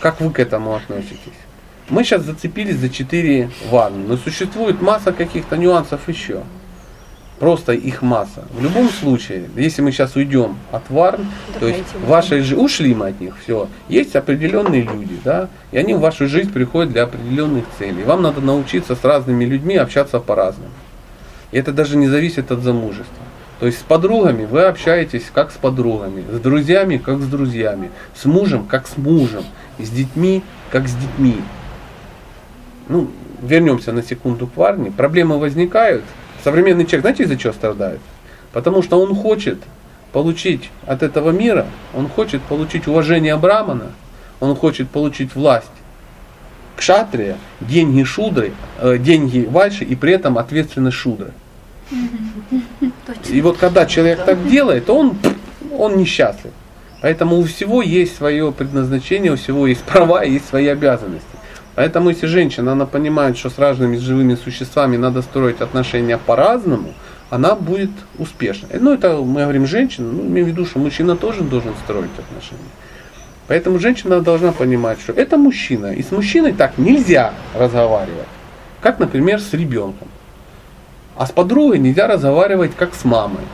[0.00, 1.38] Как вы к этому относитесь?
[1.88, 6.42] Мы сейчас зацепились за четыре ванны, но существует масса каких-то нюансов еще.
[7.40, 8.44] Просто их масса.
[8.52, 11.26] В любом случае, если мы сейчас уйдем от варн,
[11.58, 15.94] то есть вашей жизни, ушли мы от них, все, есть определенные люди, да, и они
[15.94, 18.02] в вашу жизнь приходят для определенных целей.
[18.04, 20.70] Вам надо научиться с разными людьми общаться по-разному.
[21.50, 23.24] И это даже не зависит от замужества.
[23.58, 28.26] То есть с подругами вы общаетесь как с подругами, с друзьями как с друзьями, с
[28.26, 29.44] мужем как с мужем,
[29.78, 31.36] с детьми как с детьми.
[32.90, 34.90] Ну, вернемся на секунду к Варне.
[34.90, 36.04] Проблемы возникают.
[36.42, 38.00] Современный человек, знаете, из-за чего страдает?
[38.52, 39.58] Потому что он хочет
[40.12, 43.92] получить от этого мира, он хочет получить уважение Брамана,
[44.40, 45.70] он хочет получить власть
[46.76, 51.32] кшатрия, деньги шудры, э, деньги вайши и при этом ответственность шудры.
[53.28, 55.16] И вот когда человек так делает, он,
[55.76, 56.52] он несчастлив.
[57.02, 61.26] Поэтому у всего есть свое предназначение, у всего есть права и есть свои обязанности.
[61.74, 66.94] Поэтому если женщина, она понимает, что с разными живыми существами надо строить отношения по-разному,
[67.30, 68.70] она будет успешной.
[68.80, 72.70] Ну, это мы говорим женщина, ну, имею в виду, что мужчина тоже должен строить отношения.
[73.46, 78.28] Поэтому женщина должна понимать, что это мужчина, и с мужчиной так нельзя разговаривать.
[78.80, 80.08] как, например, с ребенком.
[81.16, 83.44] А с подругой нельзя разговаривать как с мамой.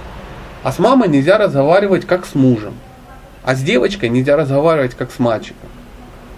[0.63, 2.75] А с мамой нельзя разговаривать как с мужем.
[3.43, 5.69] А с девочкой нельзя разговаривать как с мальчиком.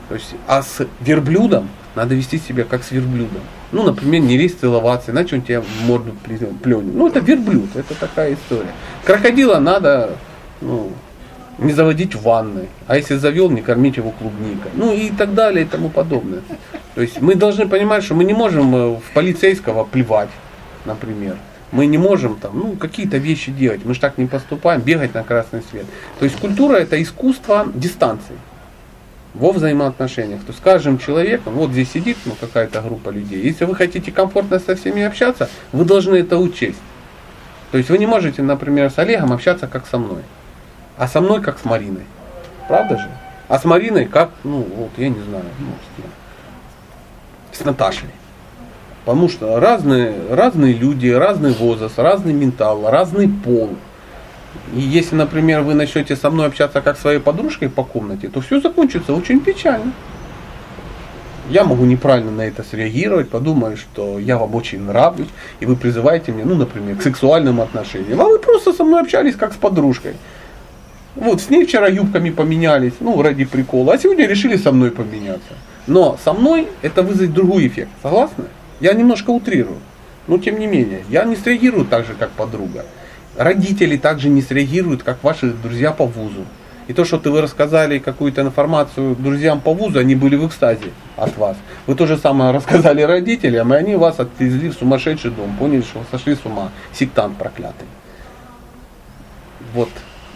[0.09, 3.42] То есть, а с верблюдом надо вести себя как с верблюдом.
[3.73, 6.94] Ну, например, не лезть целоваться, иначе он тебя в морду пленит.
[6.94, 8.73] Ну, это верблюд, это такая история.
[9.05, 10.16] Крокодила надо
[10.62, 10.92] ну,
[11.59, 14.71] не заводить в ванной, а если завел, не кормить его клубникой.
[14.75, 16.40] Ну и так далее и тому подобное.
[16.94, 20.31] То есть мы должны понимать, что мы не можем э, в полицейского плевать,
[20.85, 21.37] например.
[21.71, 23.85] Мы не можем там, ну, какие-то вещи делать.
[23.85, 25.85] Мы же так не поступаем, бегать на красный свет.
[26.18, 28.37] То есть культура это искусство дистанции
[29.38, 30.40] во взаимоотношениях.
[30.40, 34.11] То есть с каждым человеком, вот здесь сидит ну, какая-то группа людей, если вы хотите
[34.12, 36.79] комфортно со всеми общаться, вы должны это учесть.
[37.70, 40.22] То есть вы не можете, например, с Олегом общаться как со мной,
[40.96, 42.05] а со мной как с Мариной.
[42.66, 43.09] Правда же?
[43.48, 46.11] А с Мариной как, ну вот, я не знаю, ну, с, кем?
[47.53, 48.09] с Наташей.
[49.05, 53.70] Потому что разные, разные люди, разный возраст, разный ментал, разный пол.
[54.74, 58.61] И если, например, вы начнете со мной общаться как своей подружкой по комнате, то все
[58.61, 59.92] закончится очень печально.
[61.50, 65.28] Я могу неправильно на это среагировать, подумаю, что я вам очень нравлюсь,
[65.61, 68.20] и вы призываете меня, ну, например, к сексуальным отношениям.
[68.20, 70.14] А вы просто со мной общались как с подружкой.
[71.14, 75.54] Вот, с ней вчера юбками поменялись, ну, ради прикола, а сегодня решили со мной поменяться.
[75.87, 78.44] Но со мной это вызовет другой эффект, согласны?
[78.80, 79.78] Я немножко утрирую.
[80.26, 82.84] Но тем не менее, я не среагирую так же, как подруга.
[83.38, 86.44] Родители также не среагируют, как ваши друзья по вузу.
[86.88, 90.90] И то, что ты вы рассказали какую-то информацию друзьям по вузу, они были в экстазе
[91.16, 91.57] от вас.
[91.87, 95.55] Вы то же самое рассказали родителям, и они вас отвезли в сумасшедший дом.
[95.57, 96.72] Поняли, что вы сошли с ума.
[96.92, 97.87] Сектант проклятый.
[99.72, 99.90] Вот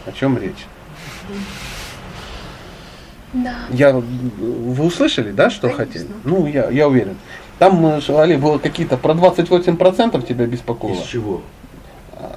[0.07, 0.67] о чем речь.
[3.33, 3.55] Да.
[3.71, 5.87] Я, вы услышали, да, что Конечно.
[5.87, 6.07] хотели?
[6.23, 7.17] Ну, я, я уверен.
[7.59, 11.01] Там, э, Али, было какие-то про 28% тебя беспокоило.
[11.01, 11.43] Из чего?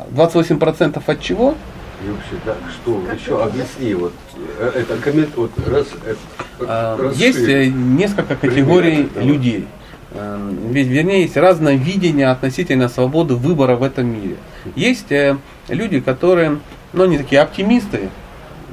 [0.05, 1.55] А, 28% от чего?
[2.03, 4.13] И вообще, да, что, еще объясни, вот,
[4.59, 6.19] э, это коммент, вот, раз, это,
[6.59, 7.25] А, расширь.
[7.25, 9.67] Есть э, несколько категорий Примеры, людей.
[10.11, 14.35] Э, Ведь, вернее, есть разное видение относительно свободы выбора в этом мире.
[14.75, 15.37] Есть э,
[15.69, 16.59] люди, которые,
[16.93, 18.09] ну, они такие оптимисты,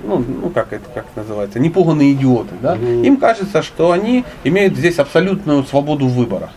[0.05, 2.77] ну, ну как это как это называется, непуганные идиоты, да?
[2.77, 6.51] Им кажется, что они имеют здесь абсолютную свободу выбора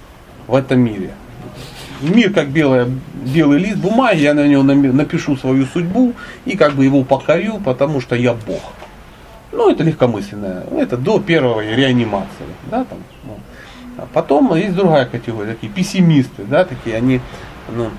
[0.48, 1.12] в этом мире.
[2.02, 6.14] Мир как белая, белый лист бумаги, я на него напишу свою судьбу
[6.46, 8.62] и как бы его покорю, потому что я Бог.
[9.52, 10.66] Ну, это легкомысленное.
[10.78, 12.46] Это до первой реанимации.
[12.70, 13.38] Да, там, ну.
[13.98, 17.22] А потом есть другая категория, такие пессимисты, да, такие они,
[17.74, 17.90] ну,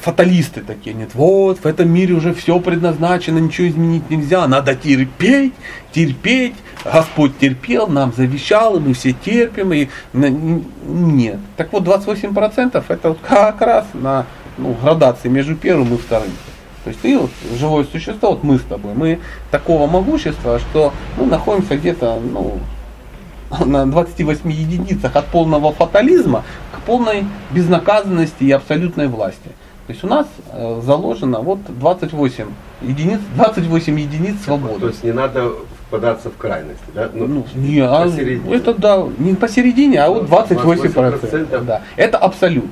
[0.00, 5.52] фаталисты такие, нет, вот, в этом мире уже все предназначено, ничего изменить нельзя, надо терпеть,
[5.92, 6.54] терпеть,
[6.84, 11.38] Господь терпел, нам завещал, и мы все терпим, и нет.
[11.56, 14.26] Так вот, 28% это вот как раз на
[14.58, 16.30] ну, градации между первым и вторым.
[16.84, 19.18] То есть ты вот живое существо, вот мы с тобой, мы
[19.50, 22.60] такого могущества, что мы находимся где-то, ну,
[23.64, 29.50] на 28 единицах от полного фатализма к полной безнаказанности и абсолютной власти.
[29.86, 32.46] То есть у нас э, заложено вот 28
[32.82, 34.86] единиц, 28 единиц То свободы.
[34.86, 35.52] есть не надо
[35.86, 37.08] впадаться в крайности, да?
[37.14, 38.06] Ну, Ну, не, а
[38.50, 41.64] это да, не посередине, а вот Ну, 28 28%.
[41.64, 42.70] Да, это абсолют.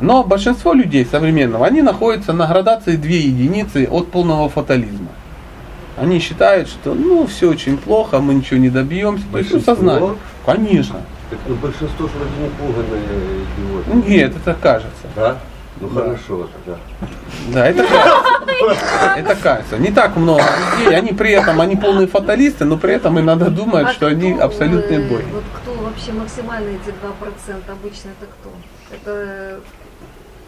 [0.00, 5.08] Но большинство людей современного, они находятся на градации 2 единицы от полного фатализма.
[5.96, 9.24] Они считают, что ну все очень плохо, мы ничего не добьемся.
[9.32, 9.74] То есть у Большинство?
[9.74, 10.14] сознания.
[10.46, 10.96] Конечно.
[11.30, 13.44] Так, ну, большинство же вроде не пуганные
[13.94, 14.08] идиоты.
[14.10, 15.06] Нет, это кажется.
[15.16, 15.36] Да?
[15.84, 16.00] Ну Да.
[16.02, 16.78] хорошо тогда.
[17.52, 19.14] Да, это кажется.
[19.16, 19.78] Это кажется.
[19.78, 20.42] Не так много
[20.78, 24.06] людей, они при этом, они полные фаталисты, но при этом и надо думать, А что
[24.06, 25.24] они абсолютные э, боги.
[25.32, 28.50] Вот кто вообще максимально эти 2% обычно это кто?
[28.94, 29.60] Это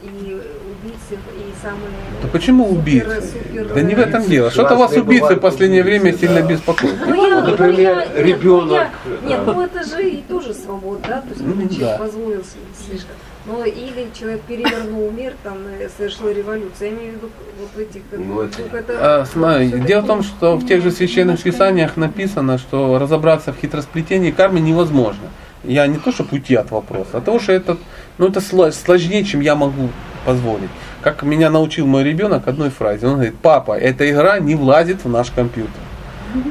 [0.03, 1.90] и убийцы, и самые...
[2.22, 3.22] Да почему супер- убийцы?
[3.22, 4.51] супер- Да не в этом дело.
[4.51, 6.46] Что-то вас убийцы в последнее убийцы, время сильно да.
[6.49, 6.94] беспокоит.
[7.07, 8.88] Ну, я- например, ну, я- нет, ну, ребенок,
[9.25, 9.53] Нет, да.
[9.53, 11.20] ну это же и тоже свобода, да?
[11.22, 11.96] То есть Ну, да.
[11.99, 12.42] позволил
[12.87, 13.16] слишком.
[13.47, 16.73] Но или человек перевернул мир, там э, совершил революцию.
[16.81, 17.31] Я имею в виду
[17.61, 18.03] вот этих...
[18.13, 21.97] Ну, это- ну, это- А, смотри, дело в том, что в тех же священных писаниях
[21.97, 25.29] написано, что разобраться в хитросплетении кармы невозможно.
[25.65, 27.77] Я не то, чтобы уйти от вопроса, а того, что это,
[28.19, 29.88] ну, это сло- сложнее, чем я могу
[30.25, 30.71] позволить.
[31.03, 33.07] Как меня научил мой ребенок одной фразе.
[33.07, 35.81] Он говорит, папа, эта игра не влазит в наш компьютер.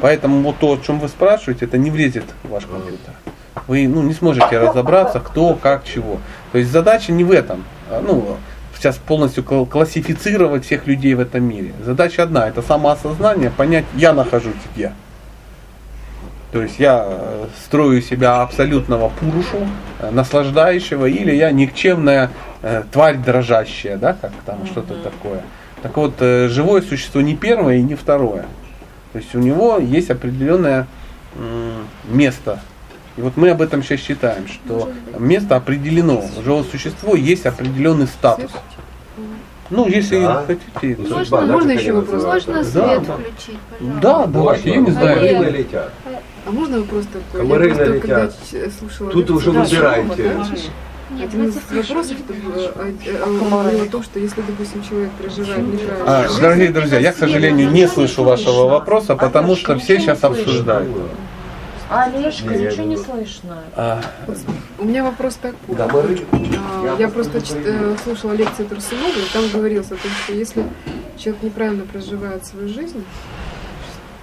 [0.02, 3.14] Поэтому вот то, о чем вы спрашиваете, это не влезет в ваш компьютер.
[3.68, 6.20] Вы ну, не сможете разобраться, кто, как, чего.
[6.52, 7.64] То есть задача не в этом.
[7.90, 8.38] А, Ну,
[8.76, 11.74] сейчас полностью кл- классифицировать всех людей в этом мире.
[11.84, 14.92] Задача одна, это самоосознание, понять, я нахожусь где.
[16.52, 19.68] То есть я э, строю себя абсолютного пурушу,
[20.00, 22.30] э, наслаждающего, или я никчемная
[22.62, 25.42] э, тварь дрожащая, да, как там что-то такое.
[25.82, 28.46] Так вот, э, живое существо не первое и не второе.
[29.12, 30.88] То есть у него есть определенное
[31.38, 32.60] м, место.
[33.18, 36.24] И вот мы об этом сейчас считаем, что место определено.
[36.38, 38.52] У живого существа есть определенный статус.
[39.70, 40.44] Ну, если Да.
[40.46, 40.96] хотите.
[41.00, 42.24] Ну, то- судьба, Можно- да, можно еще вопрос?
[42.24, 43.14] Можно Да, свет да.
[43.14, 44.02] включить, пожалуйста?
[44.02, 45.16] Да, давайте, я не знаю.
[45.20, 45.92] Комары налетят.
[46.46, 47.42] А можно вопрос такой?
[47.42, 52.18] Комары я просто когда ч- слушала Тут лекцию уже да, Нет, Один из вопросов
[52.76, 52.92] а,
[53.24, 57.72] а, было то, что если, допустим, человек проживает неправильно А, дорогие друзья, я, к сожалению,
[57.72, 60.90] не слышу вашего вопроса, потому что все сейчас обсуждают.
[61.90, 63.60] Олежка, Не, ничего не не слышно.
[63.76, 64.02] А,
[64.80, 65.76] у меня вопрос такой.
[65.76, 66.20] Комары.
[66.32, 70.64] А, Я просто чит- э, слушала лекцию Турсунова, и там говорилось о том, что если
[71.18, 73.04] человек неправильно проживает свою жизнь,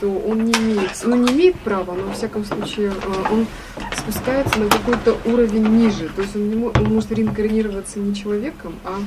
[0.01, 3.47] то он не имеет, ну не имеет права, но во всяком случае э, он
[3.97, 6.09] спускается на какой-то уровень ниже.
[6.09, 8.99] То есть он, не он может реинкарнироваться не человеком, а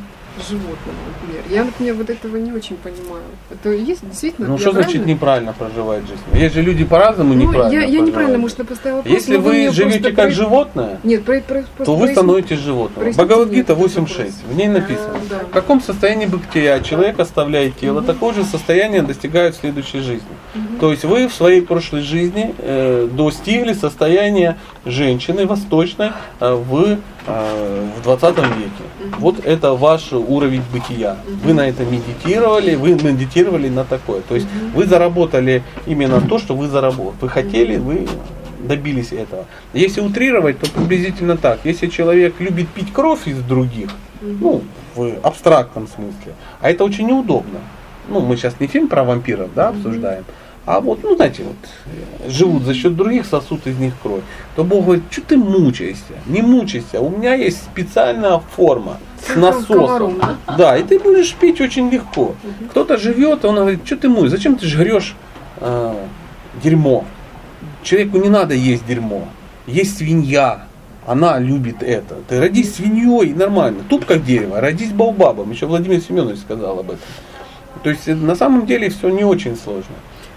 [0.50, 1.44] животным, например.
[1.50, 3.24] Я, например, вот этого не очень понимаю.
[3.50, 4.48] Это есть действительно...
[4.48, 5.10] ну что значит правильно?
[5.12, 6.22] неправильно проживать жизнь?
[6.34, 8.40] Есть же люди по-разному Ну, неправильно я, я неправильно, проживают.
[8.42, 11.84] может, я поставила вопрос, Если вы мне живете как про- животное, Нет, про, про, просто
[11.86, 13.12] то вы становитесь животным.
[13.12, 14.00] Бхагавадгита мне этот 8.6.
[14.18, 14.34] вопрос.
[14.50, 15.18] В ней написано.
[15.30, 15.40] Да.
[15.40, 20.28] В каком состоянии бытия человек оставляет тело, такое же состояние достигает в следующей жизни.
[20.80, 27.90] То есть вы в своей прошлой жизни э, достигли состояния женщины восточной э, в, э,
[27.98, 28.84] в 20 веке.
[29.20, 31.18] Вот это ваш уровень бытия.
[31.44, 34.22] Вы на это медитировали, вы медитировали на такое.
[34.22, 37.16] То есть вы заработали именно то, что вы заработали.
[37.22, 38.08] Вы хотели, вы
[38.60, 39.46] добились этого.
[39.74, 41.60] Если утрировать, то приблизительно так.
[41.64, 43.90] Если человек любит пить кровь из других,
[44.22, 44.64] ну,
[44.96, 47.60] в абстрактном смысле, а это очень неудобно.
[48.08, 50.26] Ну, мы сейчас не фильм про вампиров, да, обсуждаем,
[50.66, 54.24] а вот, ну, знаете, вот, живут за счет других, сосут из них кровь,
[54.56, 56.14] то Бог говорит, что ты мучаешься?
[56.26, 58.98] Не мучайся, у меня есть специальная форма
[59.28, 60.20] с насосом.
[60.58, 60.76] Да?
[60.78, 62.36] И ты будешь пить очень легко.
[62.72, 65.16] Кто-то живет, он говорит, что ты мой, зачем ты жрешь
[65.58, 65.94] э,
[66.64, 67.06] дерьмо?
[67.84, 69.28] Человеку не надо есть дерьмо.
[69.68, 70.66] Есть свинья,
[71.06, 72.16] она любит это.
[72.28, 73.84] Ты родись свиньей, нормально.
[73.88, 75.52] Туп как дерево, родись баобабом.
[75.52, 77.00] Еще Владимир Семенович сказал об этом.
[77.84, 79.94] То есть э, на самом деле все не очень сложно.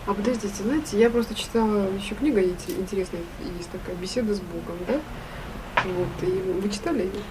[0.08, 3.20] А подождите, знаете, я просто читала еще книга инте- интересная,
[3.58, 4.94] есть такая беседа с Богом, да?
[5.84, 7.22] Вот, и вы читали ее?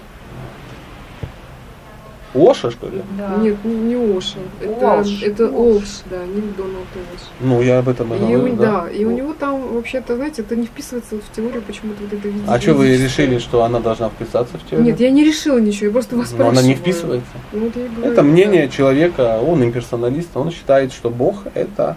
[2.34, 3.02] Оша, что ли?
[3.18, 3.36] Да.
[3.38, 4.38] Нет, не, не Оша.
[4.60, 5.22] Это, Уолш.
[5.22, 5.50] это.
[5.50, 7.20] Олш, да, не Дональд Олш.
[7.40, 8.82] Ну, я об этом и говорю, у, да.
[8.82, 12.28] да, и у него там вообще-то, знаете, это не вписывается в теорию почему-то вот это
[12.46, 14.86] А что вы решили, что она должна вписаться в теорию?
[14.86, 17.32] Нет, я не решила ничего, я просто вас Но она не вписывается.
[17.52, 18.72] Ну, вот говорю, Это мнение да.
[18.72, 21.96] человека, он имперсоналист, он считает, что Бог это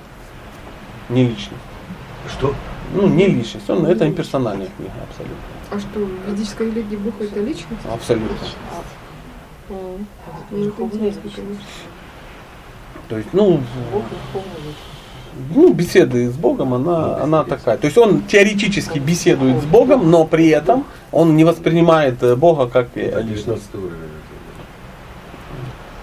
[1.12, 1.62] не личность.
[2.30, 2.56] Что?
[2.94, 5.38] Ну, не личность, он это имперсональная книга, абсолютно.
[5.72, 7.86] А что, в ведической религии Бог это личность?
[7.92, 8.36] Абсолютно.
[9.70, 9.74] А,
[10.52, 11.64] ну, это интересно, конечно.
[13.08, 13.62] То есть, ну,
[15.56, 17.78] ну, беседы с Богом, она, она такая.
[17.78, 22.68] То есть он теоретически беседует с Богом, но при этом он не воспринимает э, Бога
[22.68, 23.70] как э, личность.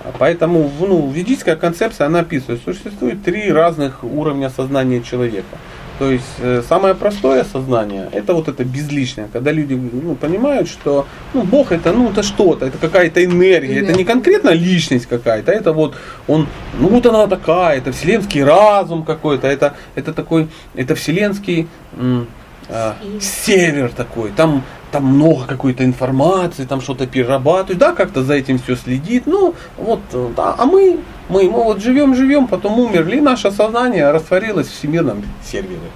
[0.09, 5.59] А Поэтому ну, ведическая концепция, она описывает, существует три разных уровня сознания человека.
[5.98, 11.09] То есть э, самое простое сознание, это вот это безличное, когда люди ну, понимают, что
[11.34, 15.72] ну, Бог это, ну, это что-то, это какая-то энергия, это не конкретно личность какая-то, это
[15.72, 15.96] вот
[16.28, 16.46] он,
[16.78, 20.46] ну вот она такая, это вселенский разум какой-то, это, это такой,
[20.76, 22.28] это вселенский м,
[22.68, 28.59] а, сервер такой, там, там много какой-то информации, там что-то перерабатывают, да, как-то за этим
[28.59, 33.16] все следит, ну, вот, э, да, а мы, мы, мы вот живем, живем, потом умерли,
[33.16, 35.91] и наше сознание растворилось в всемирном сервере.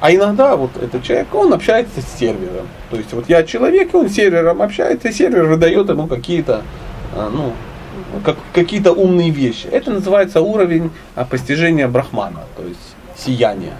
[0.00, 2.68] А иногда вот этот человек, он общается с сервером.
[2.90, 6.62] То есть вот я человек, и он с сервером общается, и сервер выдает ему какие-то,
[7.14, 7.52] а, ну,
[8.22, 9.66] как, какие-то умные вещи.
[9.66, 13.78] Это называется уровень а, постижения брахмана, то есть сияния.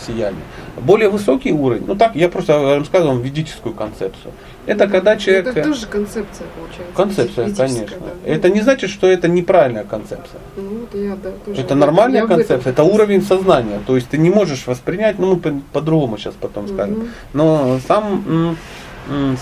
[0.00, 0.44] сияние.
[0.80, 4.32] Более высокий уровень, ну так, я просто рассказывал вам ведическую концепцию.
[4.66, 5.46] Это когда человек...
[5.46, 6.94] Это тоже концепция получается.
[6.94, 7.96] Концепция, конечно.
[8.00, 8.30] да.
[8.30, 10.40] Это не значит, что это неправильная концепция.
[10.56, 11.60] Ну, вот я, да, тоже.
[11.60, 13.80] Это нормальная я концепция, это уровень сознания.
[13.86, 16.94] То есть ты не можешь воспринять, ну мы по- по-другому сейчас потом скажем.
[16.94, 17.08] Мгм.
[17.32, 18.56] Но сам,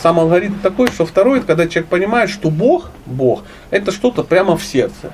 [0.03, 4.57] сам алгоритм такой, что второй, это когда человек понимает, что Бог, Бог, это что-то прямо
[4.57, 5.13] в сердце.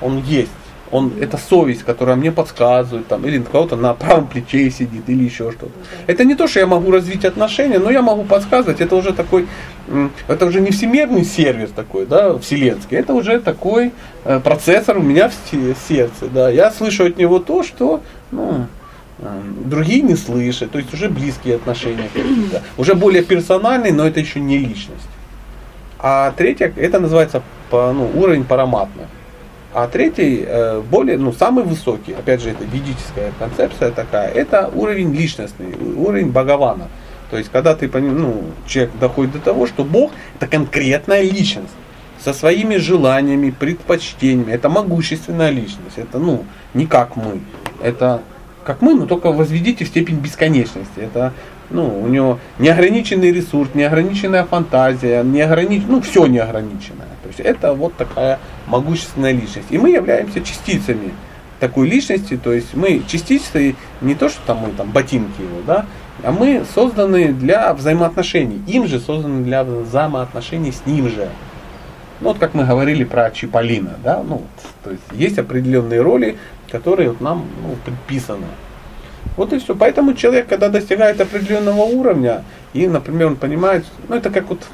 [0.00, 0.50] Он есть.
[0.92, 5.52] Он, это совесть, которая мне подсказывает, там, или кого-то на правом плече сидит, или еще
[5.52, 5.72] что-то.
[6.08, 9.46] Это не то, что я могу развить отношения, но я могу подсказывать, это уже такой,
[10.26, 13.92] это уже не всемирный сервис такой, да, вселенский, это уже такой
[14.24, 16.50] э, процессор у меня в се- сердце, да.
[16.50, 18.00] Я слышу от него то, что,
[18.32, 18.66] ну,
[19.20, 24.18] э, другие не слышат, то есть уже близкие отношения какие-то, уже более персональные, но это
[24.18, 25.08] еще не личность.
[26.00, 29.06] А третье, это называется ну, уровень параматных.
[29.72, 35.14] А третий, э, более, ну, самый высокий, опять же, это ведическая концепция такая, это уровень
[35.14, 36.88] личностный, уровень Бхагавана.
[37.30, 41.72] То есть, когда ты, ну, человек доходит до того, что Бог это конкретная личность
[42.22, 44.52] со своими желаниями, предпочтениями.
[44.52, 45.96] Это могущественная личность.
[45.96, 46.44] Это, ну,
[46.74, 47.40] не как мы.
[47.82, 48.20] Это
[48.64, 50.98] как мы, но только возведите в степень бесконечности.
[51.00, 51.32] Это,
[51.70, 55.84] ну, у него неограниченный ресурс, неограниченная фантазия, неогранич...
[55.86, 57.08] ну, все неограниченное.
[57.22, 59.68] То есть это вот такая могущественная личность.
[59.70, 61.12] И мы являемся частицами
[61.60, 65.86] такой личности, то есть мы частицы не то, что там мы там ботинки его, да,
[66.22, 68.62] а мы созданы для взаимоотношений.
[68.66, 71.28] Им же созданы для взаимоотношений с ним же.
[72.20, 74.42] Ну, вот как мы говорили про Чиполлино, да, ну,
[74.84, 76.36] то есть есть определенные роли,
[76.70, 78.46] которые вот нам ну, предписаны.
[79.40, 79.74] Вот и все.
[79.74, 84.66] Поэтому человек, когда достигает определенного уровня, и, например, он понимает, ну, это как вот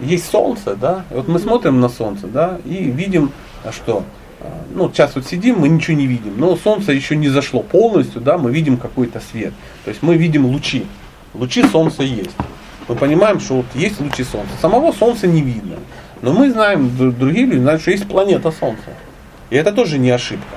[0.00, 3.30] есть солнце, да, и вот мы смотрим на солнце, да, и видим,
[3.62, 4.02] а что,
[4.40, 8.20] а, ну, сейчас вот сидим, мы ничего не видим, но солнце еще не зашло полностью,
[8.20, 9.52] да, мы видим какой-то свет.
[9.84, 10.84] То есть мы видим лучи.
[11.32, 12.34] Лучи солнца есть.
[12.88, 14.50] Мы понимаем, что вот есть лучи солнца.
[14.60, 15.76] Самого солнца не видно.
[16.20, 18.90] Но мы знаем, другие люди знают, что есть планета Солнца.
[19.50, 20.56] И это тоже не ошибка.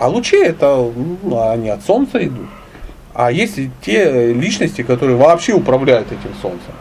[0.00, 0.90] А лучи это,
[1.22, 2.48] ну, они от Солнца идут.
[3.12, 6.72] А есть и те личности, которые вообще управляют этим Солнцем.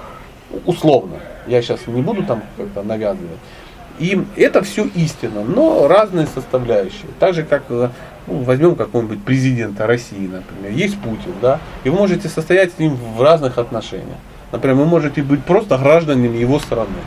[0.65, 1.17] Условно.
[1.45, 3.39] Я сейчас не буду там как-то навязывать.
[3.99, 7.09] И это все истина, но разные составляющие.
[7.19, 7.89] Так же, как ну,
[8.27, 10.71] возьмем какого-нибудь президента России, например.
[10.71, 14.19] Есть Путин, да, и вы можете состоять с ним в разных отношениях.
[14.53, 17.01] Например, вы можете быть просто гражданами его страны.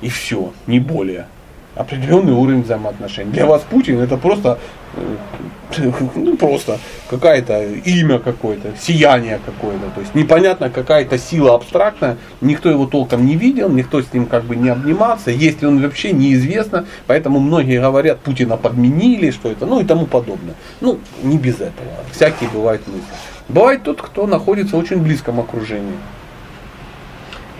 [0.00, 1.28] И все, не более.
[1.74, 3.32] Определенный уровень взаимоотношений.
[3.32, 4.58] Для вас Путин это просто,
[4.94, 9.88] э, ну просто какое-то имя какое-то, сияние какое-то.
[9.94, 14.44] То есть непонятно какая-то сила абстрактная, никто его толком не видел, никто с ним как
[14.44, 19.64] бы не обнимался, есть ли он вообще неизвестно, поэтому многие говорят, Путина подменили, что это,
[19.64, 20.54] ну и тому подобное.
[20.82, 21.88] Ну, не без этого.
[22.12, 23.02] Всякие бывают мысли.
[23.48, 25.96] Бывает тот, кто находится в очень близком окружении.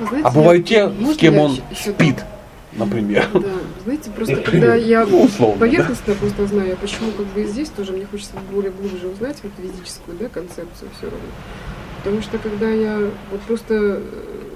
[0.07, 2.25] Знаете, А бывают те, с кем он ещё спит?
[2.77, 3.27] Например.
[3.35, 3.41] Да,
[3.85, 5.61] знаете, просто когда я Ну, условно, да.
[5.67, 9.37] поверхностно просто знаю, я почему как бы и здесь тоже мне хочется более глубже узнать
[9.43, 11.19] вот ведическую да, концепцию все равно.
[11.99, 12.99] Потому что когда я
[13.31, 14.03] вот просто,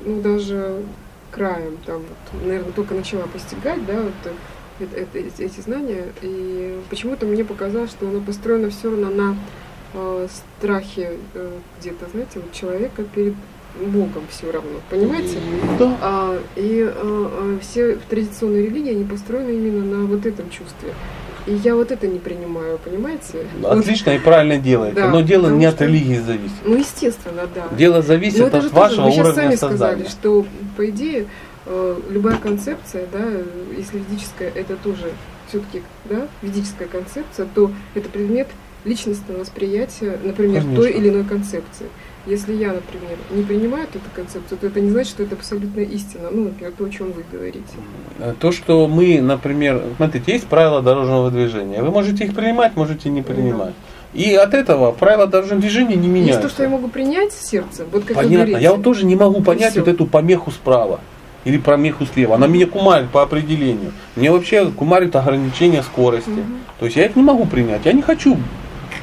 [0.05, 0.83] ну даже
[1.31, 1.99] краем там,
[2.33, 4.13] вот, наверное, только начала постигать, да, вот,
[4.81, 9.37] это- это- эти, эти знания, и почему-то мне показалось, что оно построено все равно на
[9.95, 11.51] э, страхе э,
[11.81, 13.35] где-то, знаете, вот человека перед
[13.81, 15.39] Богом все равно, понимаете?
[15.79, 15.97] Да.
[16.01, 20.93] А, и а, все традиционные религии, они построены именно на вот этом чувстве.
[21.47, 23.47] И я вот это не принимаю, понимаете?
[23.61, 24.97] Вот, Отлично и правильно делаете.
[24.97, 26.57] Да, Но дело не от что- религии зависит.
[26.65, 27.69] ну, естественно, да.
[27.77, 29.95] Дело зависит Но же от тоже, вашего вы сейчас уровня сами сознания.
[30.05, 30.47] сказали, что,
[30.77, 31.27] по идее,
[31.67, 33.25] э, любая концепция, да,
[33.77, 35.13] если ведическая, это тоже
[35.49, 38.49] все-таки, да, ведическая концепция, то это предмет
[38.85, 40.83] личностного восприятия, например, Конечно.
[40.83, 41.87] той или иной концепции.
[42.27, 46.29] Если я, например, не принимаю эту концепцию, то это не значит, что это абсолютная истина.
[46.33, 47.61] Ну, например, то, о чем вы говорите.
[48.19, 51.83] Э, То, что мы, например, смотрите, есть правила дорожного движения.
[51.83, 53.75] Вы можете их принимать, можете не принимать.
[54.13, 56.43] И от этого правила дорожного движения не Есть меняются.
[56.43, 58.37] то, что я могу принять сердцем, вот как вы Понятно.
[58.39, 58.61] говорите.
[58.61, 60.99] Я вот тоже не могу понять вот эту помеху справа
[61.45, 62.35] или промеху слева.
[62.35, 63.93] Она меня кумарит по определению.
[64.17, 66.31] Мне вообще кумарит ограничение скорости.
[66.31, 66.59] Мгм.
[66.81, 67.85] То есть я их не могу принять.
[67.85, 68.37] Я не хочу.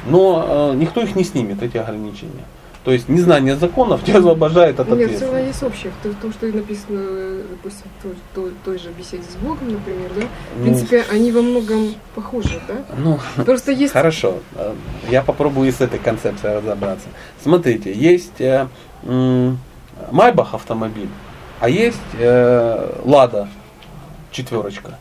[0.06, 2.44] Но э, никто их не снимет, эти ограничения.
[2.84, 5.46] То есть незнание законов тебя освобождает от Нет, все ответственности.
[5.46, 5.92] есть общее.
[6.02, 10.20] То, то, что написано, допустим, в той, той- же беседе с Богом, например, да.
[10.20, 12.74] В Ну, принципе, они во многом похожи, да.
[12.98, 14.74] ну, Просто есть Хорошо, э,
[15.10, 17.06] я попробую с этой концепцией разобраться.
[17.42, 18.66] Смотрите, есть э,
[20.10, 21.08] Майбах автомобиль,
[21.60, 23.48] а есть э, Лада
[24.30, 24.98] четверочка.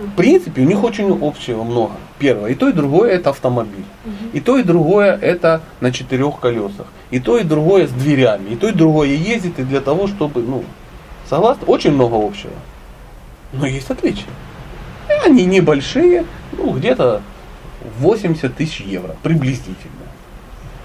[0.00, 1.92] В принципе, у них очень общего много.
[2.18, 2.52] Первое.
[2.52, 3.84] И то, и другое это автомобиль.
[4.04, 4.30] Мгм.
[4.32, 6.86] И то, и другое это на четырех колесах.
[7.10, 8.50] И то, и другое с дверями.
[8.50, 10.64] И то, и другое ездит и для того, чтобы, ну,
[11.28, 11.66] согласны?
[11.66, 12.52] Очень много общего.
[13.52, 14.30] Но есть отличия.
[15.08, 17.20] И они небольшие, ну, где-то
[17.98, 19.99] 80 тысяч евро, приблизительно.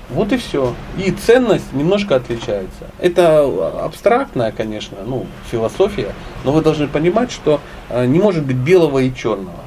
[0.10, 0.76] Вот и все.
[0.98, 2.86] И ценность немножко отличается.
[3.00, 9.00] Это абстрактная, конечно, ну, философия, но вы должны понимать, что э, не может быть белого
[9.00, 9.60] и черного.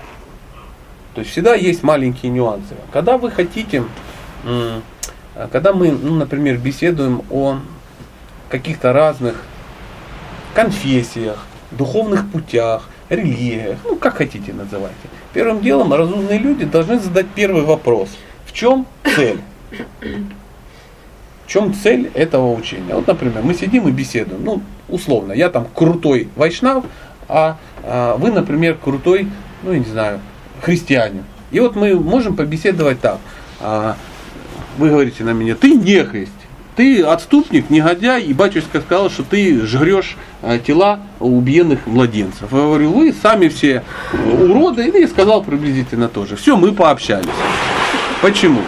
[1.14, 2.76] То есть всегда есть маленькие нюансы.
[2.92, 3.82] Когда вы хотите,
[4.44, 4.80] э,
[5.50, 7.58] когда мы, ну, например, беседуем о
[8.48, 9.42] каких-то разных
[10.54, 14.96] конфессиях, духовных путях, религиях, ну как хотите называйте.
[15.32, 18.10] Первым делом разумные люди должны задать первый вопрос.
[18.46, 19.40] В чем цель?
[19.70, 22.94] В чем цель этого учения?
[22.94, 24.44] Вот, например, мы сидим и беседуем.
[24.44, 26.84] Ну, условно, я там крутой вайшнав,
[27.28, 29.28] а, а вы, например, крутой,
[29.62, 30.20] ну, я не знаю,
[30.60, 31.24] христианин.
[31.50, 33.18] И вот мы можем побеседовать так.
[33.60, 33.96] А,
[34.76, 36.32] вы говорите на меня, ты не христ,
[36.76, 42.52] ты отступник, негодяй, и батюшка сказал, что ты жрешь а, тела убиенных младенцев.
[42.52, 46.36] Я говорю, вы сами все уроды, и я сказал приблизительно тоже.
[46.36, 47.26] Все, мы пообщались.
[48.22, 48.60] Почему?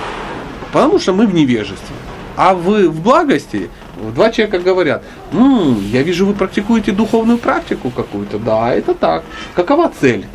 [0.73, 1.97] Потому что мы в невежестве.
[2.37, 3.71] А вы в благости,
[4.15, 5.03] два человека говорят,
[5.33, 8.39] «М, я вижу, вы практикуете духовную практику какую-то.
[8.39, 9.25] Да, это так.
[9.55, 10.27] Какова цель?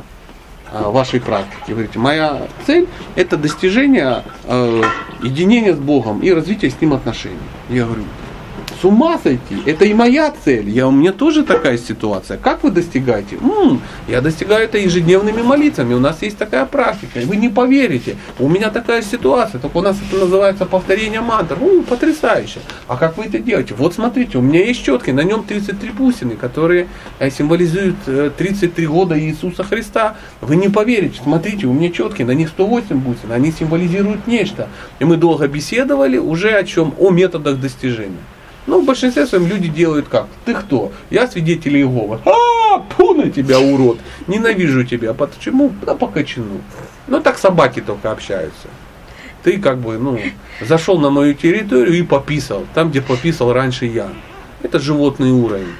[0.76, 1.70] а, вашей практики.
[1.70, 4.84] Говорите, моя цель это достижение э,
[5.24, 7.38] единения с Богом и развитие с Ним отношений.
[7.70, 8.04] Я говорю,
[8.86, 10.70] с ума сойти, это и моя цель.
[10.70, 12.38] Я, у меня тоже такая ситуация.
[12.38, 13.38] Как вы достигаете?
[13.42, 15.96] М-м, я достигаю это ежедневными молитвами.
[15.96, 17.20] У нас есть такая практика.
[17.26, 18.16] Вы не поверите.
[18.38, 19.60] У меня такая ситуация.
[19.60, 21.58] Только у нас это называется повторение мантр.
[21.60, 22.60] У, потрясающе.
[22.88, 23.74] А как вы это делаете?
[23.76, 25.10] Вот смотрите, у меня есть четки.
[25.10, 30.16] На нем 33 бусины, которые э, символизуют э, 33 года Иисуса Христа.
[30.42, 31.22] Вы не поверите.
[31.24, 32.22] Смотрите, у меня четки.
[32.22, 33.32] На них 108 бусин.
[33.32, 34.68] Они символизируют нечто.
[35.00, 36.94] И мы долго беседовали уже о чем?
[37.00, 38.22] О методах достижения.
[38.68, 40.28] Ну, в большинстве своем люди делают как?
[40.46, 40.92] Ты кто?
[41.10, 42.20] Я свидетель Иеговы.
[42.26, 44.00] А, пу на тебя, урод.
[44.28, 45.14] Ненавижу тебя.
[45.14, 45.72] Почему?
[45.86, 46.62] Да по кочану.
[47.08, 48.68] Ну, так собаки только общаются.
[49.44, 50.20] Ты как бы, ну,
[50.62, 52.64] зашел на мою территорию и пописал.
[52.74, 54.08] Там, где пописал раньше я.
[54.64, 55.74] Это животный уровень.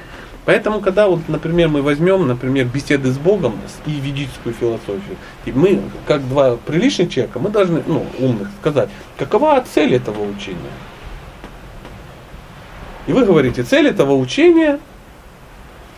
[0.44, 5.82] Поэтому, когда вот, например, мы возьмем, например, беседы с Богом и ведическую философию, и мы,
[6.06, 10.70] как два приличных человека, мы должны, ну, умных, сказать, какова цель этого учения?
[13.06, 14.78] И вы говорите, цель этого учения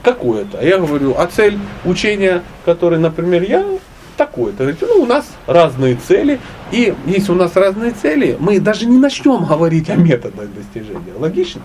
[0.02, 0.59] какое-то.
[0.59, 3.64] А я говорю, а цель учения, который, например, я
[4.16, 4.64] такой-то.
[4.64, 6.40] Говорите, ну, у нас разные цели.
[6.70, 11.14] И если у нас разные цели, мы даже не начнем говорить о методах достижения.
[11.16, 11.62] Логично?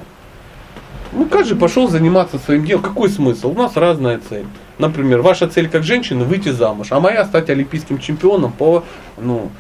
[1.12, 2.84] Ну, каждый пошел заниматься своим делом.
[2.84, 3.52] Какой смысл?
[3.52, 4.46] У нас разная цель.
[4.78, 8.84] Например, ваша цель как женщины выйти замуж, а моя стать олимпийским чемпионом по,
[9.18, 9.52] ну,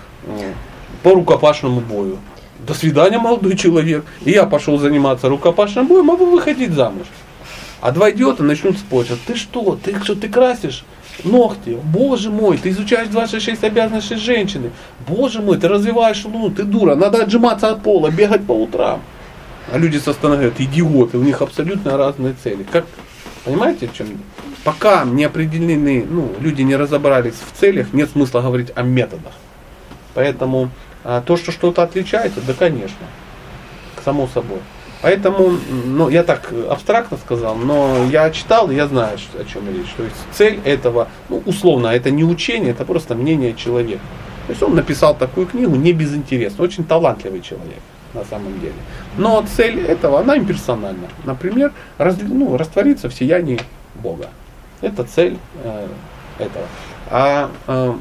[1.03, 2.17] по рукопашному бою.
[2.65, 4.05] До свидания, молодой человек.
[4.23, 7.07] И я пошел заниматься рукопашным боем, а вы выходить замуж.
[7.81, 9.11] А два идиота начнут спорить.
[9.11, 9.77] «А Ты что?
[9.83, 10.85] Ты что, ты красишь?
[11.23, 14.71] Ногти, боже мой, ты изучаешь 26 обязанностей женщины.
[15.07, 19.01] Боже мой, ты развиваешь луну, ты дура, надо отжиматься от пола, бегать по утрам.
[19.71, 22.65] А люди со стороны говорят, идиоты, у них абсолютно разные цели.
[22.69, 22.85] Как,
[23.45, 24.07] понимаете, в чем?
[24.63, 29.33] Пока не определены, ну, люди не разобрались в целях, нет смысла говорить о методах.
[30.15, 30.69] Поэтому
[31.03, 33.05] а то, что что-то отличается, да, конечно,
[34.03, 34.59] само собой.
[35.01, 39.91] Поэтому, ну, я так абстрактно сказал, но я читал, я знаю, о чем речь.
[39.97, 44.01] То есть цель этого, ну, условно, это не учение, это просто мнение человека.
[44.47, 47.79] То есть он написал такую книгу не безинтересно, очень талантливый человек
[48.13, 48.75] на самом деле.
[49.17, 51.07] Но цель этого, она имперсональна.
[51.25, 53.59] Например, раз, ну, раствориться в сиянии
[53.95, 54.29] Бога.
[54.81, 55.87] Это цель э,
[56.39, 56.65] этого.
[57.09, 57.93] А э,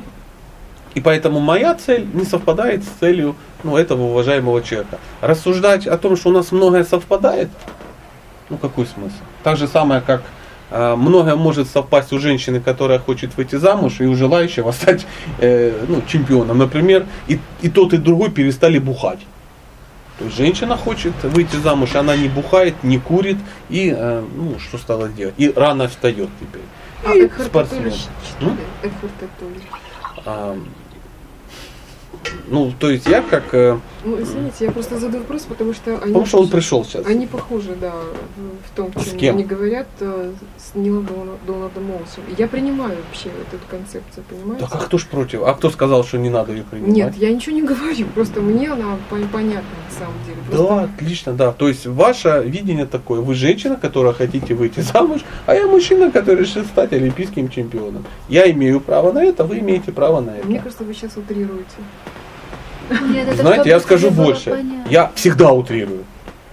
[0.94, 4.98] и поэтому моя цель не совпадает с целью ну, этого уважаемого человека.
[5.20, 7.48] Рассуждать о том, что у нас многое совпадает,
[8.50, 9.16] ну какой смысл?
[9.42, 10.22] Так же самое, как
[10.70, 15.06] э, многое может совпасть у женщины, которая хочет выйти замуж, и у желающего стать
[15.38, 16.58] э, ну, чемпионом.
[16.58, 19.20] Например, и, и тот, и другой перестали бухать.
[20.18, 23.38] То есть женщина хочет выйти замуж, она не бухает, не курит,
[23.70, 25.34] и э, ну, что стала делать?
[25.38, 26.62] И рано встает теперь.
[27.04, 27.92] А И спортсмен.
[28.38, 29.60] Толле
[30.14, 30.74] читали?
[32.12, 33.54] А, ну, то есть я как...
[33.54, 37.06] э, Ну, извините, я просто задаю вопрос, потому что они, Потому что он пришел сейчас.
[37.06, 37.92] они похожи, да,
[38.36, 39.34] в- том, С чем кем?
[39.36, 42.24] они говорят э, с Нилом Дона- Дональдом Моусом.
[42.38, 44.64] Я принимаю вообще эту концепцию, понимаете?
[44.66, 45.42] Так а кто ж против?
[45.44, 46.94] А кто сказал, что не надо ее принимать?
[46.94, 50.38] Нет, я ничего не говорю, просто мне она пон- понятна на самом деле.
[50.48, 51.52] Просто Да, отлично, да.
[51.52, 53.20] То есть ваше видение такое.
[53.20, 58.04] Вы женщина, которая хотите выйти замуж, а я мужчина, который решил стать олимпийским чемпионом.
[58.28, 60.46] Я имею право на это, вы имеете право на это.
[60.46, 61.66] Мне кажется, вы сейчас утрируете.
[62.90, 64.50] Нет, Знаете, я скажу больше.
[64.50, 64.90] понятно.
[64.90, 66.04] Я всегда утрирую.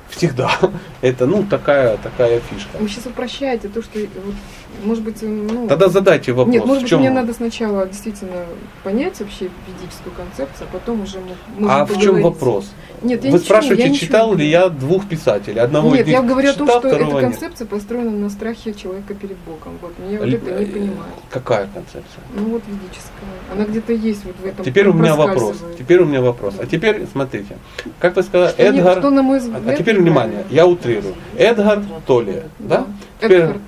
[0.10, 0.52] Всегда.
[1.02, 2.78] Это, ну, такая, такая фишка.
[2.80, 4.36] Вы сейчас упрощаете то, что, вот,
[4.84, 5.68] может быть, ну...
[5.68, 6.54] Тогда задайте вопрос.
[6.54, 7.00] Нет, может быть, чем...
[7.00, 8.46] мне надо сначала действительно
[8.84, 12.72] понять вообще ведическую концепцию, а потом уже мы можем А в чем вопрос?
[13.02, 15.60] Нет, я Вы ничего- спрашиваете, я читал не ли я двух писателей?
[15.62, 17.32] Одного Нет, из них я говорю о том, читал, что эта второго нет.
[17.32, 19.78] концепция построена на страхе человека перед Богом.
[19.82, 21.12] Вот, я вот Ли- это не э, понимаю.
[21.30, 22.22] Какая концепция?
[22.36, 23.54] Ну вот ведическая.
[23.54, 24.66] Она где-то есть вот в этом.
[24.66, 25.58] Теперь у меня вопрос.
[25.78, 26.56] Теперь у меня вопрос.
[26.60, 27.58] А теперь смотрите.
[28.00, 29.00] Как вы сказали, Что не- Эдгар.
[29.00, 30.02] что, на мой А- взгляд, А теперь неправильно.
[30.04, 31.16] внимание, я утрирую.
[31.38, 32.86] Эдгар Толли, да?
[33.22, 33.56] Теперь Экхарт.
[33.58, 33.62] Эдгард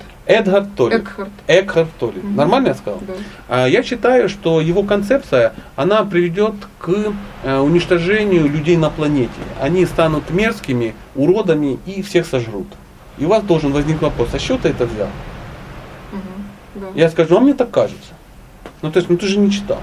[0.76, 0.98] Толле.
[0.98, 1.30] Экхарт.
[1.48, 2.20] Экхард Толле.
[2.22, 2.36] Мгм.
[2.36, 3.00] Нормально я сказал?
[3.06, 3.14] Да.
[3.48, 6.90] А Я считаю, что его концепция, она приведет к
[7.42, 9.30] э, уничтожению людей на планете.
[9.60, 12.68] Они станут мерзкими, уродами и всех сожрут.
[13.18, 15.08] И у вас должен возникнуть вопрос, а с чего ты это взял?
[16.12, 16.22] Мгм.
[16.76, 16.86] Да.
[16.94, 18.12] Я скажу, а мне так кажется.
[18.80, 19.80] Ну, то есть, ну ты же не читал.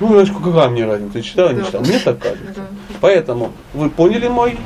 [0.00, 1.66] Ну, я какая мне разница, ты читал или не Да.
[1.66, 1.80] читал?
[1.82, 2.52] Мне так кажется.
[2.56, 2.62] Да.
[3.00, 4.56] Поэтому вы поняли мою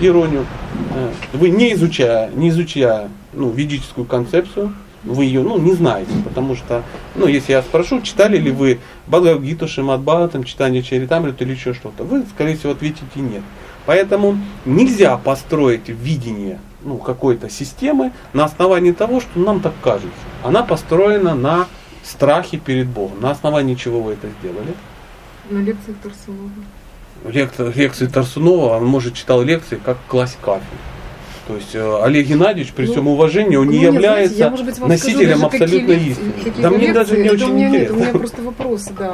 [0.00, 0.46] иронию.
[0.94, 4.74] Э, Вы не изучая, не изучая ну, ведическую концепцию,
[5.04, 6.82] вы ее ну, не знаете, потому что,
[7.16, 12.04] ну, если я спрошу, читали ли вы Бхагавадгиту, Шимадба, там, читание Чаритамрит или еще что-то,
[12.04, 13.42] вы, скорее всего, ответите нет.
[13.84, 20.10] Поэтому нельзя построить видение ну, какой-то системы на основании того, что нам так кажется.
[20.44, 21.66] Она построена на
[22.04, 23.20] страхе перед Богом.
[23.20, 24.74] На основании чего вы это сделали?
[25.50, 26.50] На лекциях Тарсунова.
[27.24, 30.62] Лектор- лекции Тарсунова, он, может, читал лекции, как класть кафель.
[31.46, 34.50] То есть э, Олег Геннадьевич, при Ну, всем уважении, он Ну, не является знаете, я,
[34.50, 36.32] может быть, носителем скажу даже, абсолютной какие истины.
[36.44, 37.92] какие Да мне даже не очень у меня интересно.
[37.94, 39.04] Нет, у меня просто вопросы, да.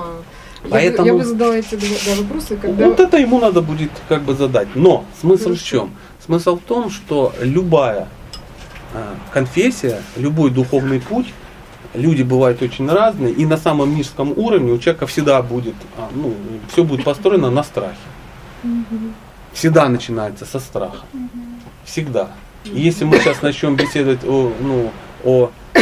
[0.64, 2.87] Я, Поэтому- бы, я бы задала эти да, вопросы, когда...
[2.89, 4.68] Вот это ему надо будет как бы задать.
[4.74, 5.64] Но смысл в Хорошо.
[5.64, 5.91] чем?
[6.24, 8.09] Смысл в том, что любая
[8.93, 9.03] э,
[9.33, 11.33] конфессия, любой духовный путь,
[11.95, 16.35] люди бывают очень разные, и на самом низком уровне у человека всегда будет, а, ну,
[16.70, 17.97] все будет построено на страхе.
[19.55, 21.05] Всегда начинается со страха.
[21.89, 22.30] Всегда.
[22.64, 24.91] И если мы сейчас начнем беседовать о, ну,
[25.24, 25.80] о, э,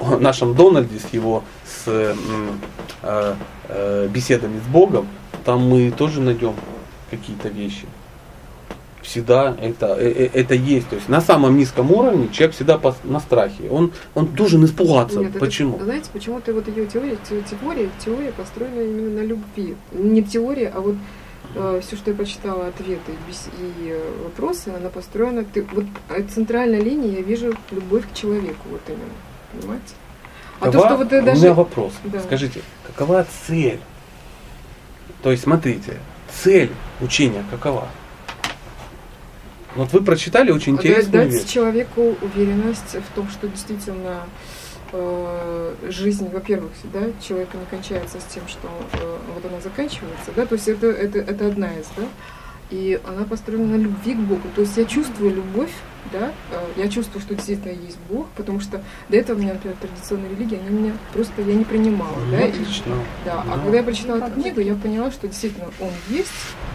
[0.00, 2.58] о нашем Дональде с его с, м,
[3.02, 3.34] э,
[3.68, 5.06] э, беседами с Богом,
[5.44, 6.54] там мы тоже найдем
[7.10, 7.86] какие-то вещи.
[9.02, 10.88] Всегда это, э, э, это есть.
[10.88, 13.68] То есть на самом низком уровне человек всегда на страхе.
[13.70, 15.20] Он, он должен испугаться.
[15.20, 15.78] Нет, это- Почему?
[15.80, 19.76] знаете, почему-то вот ее теория, те- теория, теория построена именно на любви.
[19.92, 20.96] Не теория, а вот
[21.82, 23.12] все, что я почитала, ответы
[23.58, 25.44] и, э, вопросы, она построена.
[25.44, 29.02] Ты, вот э, центральная линия, я вижу любовь к человеку, вот именно.
[29.52, 29.94] Понимаете?
[30.60, 31.40] А то, Какова- что вот У даже.
[31.42, 31.92] меня вопрос.
[32.04, 32.20] Да.
[32.20, 33.80] Скажите, какова цель?
[35.22, 35.98] То есть, смотрите,
[36.42, 37.88] цель учения какова?
[39.74, 41.50] Вот вы прочитали очень интересную дать вещь.
[41.52, 44.20] человеку уверенность в том, что действительно
[44.94, 50.46] э, жизнь, во-первых, да, человека не кончается с тем, что э, вот она заканчивается, да,
[50.46, 52.04] то есть это, это, это одна из, да,
[52.70, 55.72] и она построена на любви к Богу, то есть я чувствую любовь,
[56.12, 59.76] да, э, я чувствую, что действительно есть Бог, потому что до этого у меня, например,
[59.80, 62.94] традиционная религия, они меня просто, я не принимала, Ну, да, и- отлично.
[63.24, 63.62] да, а Да.
[63.62, 66.30] когда я прочитала эту книгу, я поняла, что действительно он есть,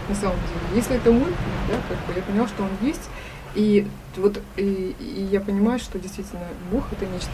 [0.08, 0.76] на самом деле.
[0.76, 1.30] Если это мой
[1.68, 3.08] да, как бы я поняла, что он есть.
[3.54, 3.86] И
[4.16, 6.42] вот и, и я понимаю, что действительно
[6.72, 7.30] Бог это нечто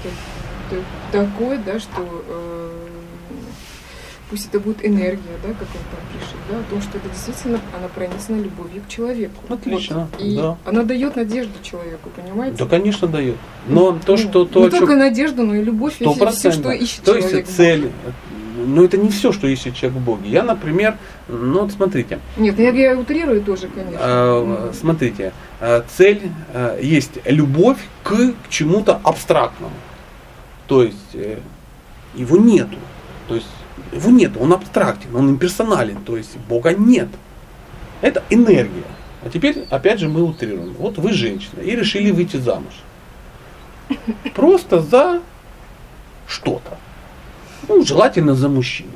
[1.13, 2.71] такое, да, что э,
[4.31, 7.61] пусть это будет энергия, да, как он там пишет, да, о том, что это действительно
[7.79, 9.43] она пронесена любовью к человеку.
[9.49, 10.21] Отлично, Вот.
[10.21, 10.57] И да.
[10.65, 12.57] она дает надежду человеку, понимаете?
[12.59, 13.37] Да, конечно, дает.
[13.69, 16.31] Но то, Ну, что то, не о чем- только надежду, но и любовь, и Сто
[16.31, 17.33] все, что ищет То человек.
[17.33, 17.91] есть в цель.
[18.67, 20.29] Но это не все, что ищет человек в Боге.
[20.31, 20.97] Я, например,
[21.29, 23.99] ну вот смотрите, Нет, я, я утрирую тоже, конечно.
[24.01, 25.33] э, смотрите,
[25.89, 29.75] цель э, есть любовь к, чему-то абстрактному.
[30.67, 31.39] То есть э,
[32.15, 32.77] его нету.
[33.29, 33.47] То есть
[33.93, 37.09] его нету, он абстрактен, он имперсонален, то есть Бога нет.
[38.01, 38.85] Это энергия.
[39.25, 40.75] А теперь, опять же, мы утрируем.
[40.79, 42.75] Вот вы женщина и решили выйти замуж.
[44.35, 45.21] Просто за
[46.27, 46.79] что-то.
[47.69, 48.93] Ну, желательно за мужчину.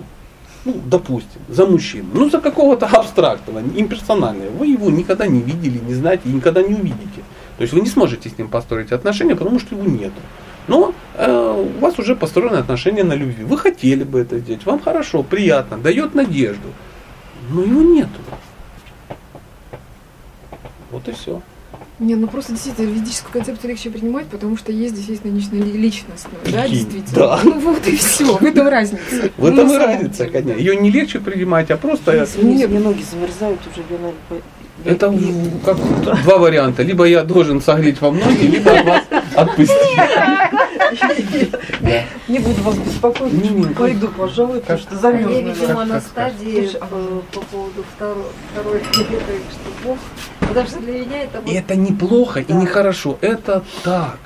[0.64, 2.08] Ну, допустим, за мужчину.
[2.12, 4.50] Ну, за какого-то абстрактного, имперсонального.
[4.50, 7.22] Вы его никогда не видели, не знаете и никогда не увидите.
[7.56, 10.20] То есть вы не сможете с ним построить отношения, потому что его нету.
[10.68, 13.44] Но э, у вас уже построены отношения на любви.
[13.44, 16.68] Вы хотели бы это сделать, вам хорошо, приятно, дает надежду.
[17.50, 18.20] Но его нету.
[20.90, 21.40] Вот и все.
[22.00, 26.40] Не, ну просто действительно ведическую концепцию легче принимать, потому что есть действительно нечто ли- личностное,
[26.50, 27.14] да, действительно.
[27.14, 27.40] да.
[27.44, 29.30] Ну вот и все, в этом разница.
[29.36, 30.30] В Ну, этом на и разница, деле.
[30.30, 30.58] конечно.
[30.58, 34.42] Ее не легче принимать, а просто Извините, мне ноги замерзают уже, я, наверное,
[34.82, 35.12] это
[35.62, 35.76] как
[36.24, 36.82] два варианта.
[36.82, 39.02] Либо я должен согреть вам ноги, либо от вас
[39.34, 39.76] отпустить.
[42.28, 46.76] Не буду вас беспокоить, пойду, пожалуй, потому что А я, видимо, на стадии скажешь?
[46.90, 49.04] э, по поводу второй, что
[49.84, 49.98] Бог.
[50.50, 52.54] Потому что для меня это И вот это неплохо и Да.
[52.54, 53.18] нехорошо.
[53.20, 54.18] Это так.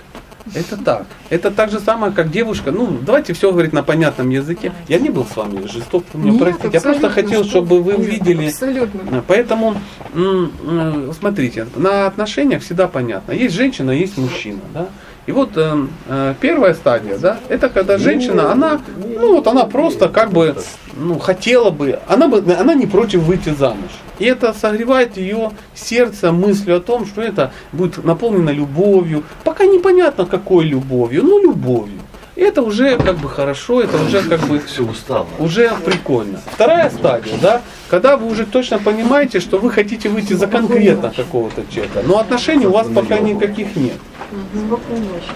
[0.55, 1.07] Это так.
[1.31, 2.70] Это так же самое, как девушка.
[2.70, 4.72] Ну, давайте все говорить на понятном языке.
[4.89, 6.70] Я не был с вами жесток, вы меня Нет, простите.
[6.72, 8.49] Я просто хотел, что чтобы вы увидели.
[8.49, 9.25] Абсолютно.
[9.27, 9.77] Поэтому,
[10.14, 13.33] м, м, смотрите, на отношениях всегда понятно.
[13.33, 14.89] Есть женщина, есть мужчина, да.
[15.27, 20.11] И вот э, э, первая стадия, да, это когда женщина, она, ну вот она просто
[20.11, 20.55] как бы,
[20.99, 23.91] ну хотела бы, она бы, она не против выйти замуж.
[24.18, 29.24] И это согревает ее сердце мыслью о том, что это будет наполнено любовью.
[29.42, 32.00] Пока непонятно какой любовью, но любовью.
[32.36, 35.26] И это уже как бы хорошо, это уже как бы Все устало.
[35.38, 36.40] уже прикольно.
[36.52, 41.62] Вторая стадия, да, когда вы уже точно понимаете, что вы хотите выйти за конкретно какого-то
[41.72, 43.98] человека, но отношений у вас пока никаких нет.
[44.52, 45.30] Спокойной ночи.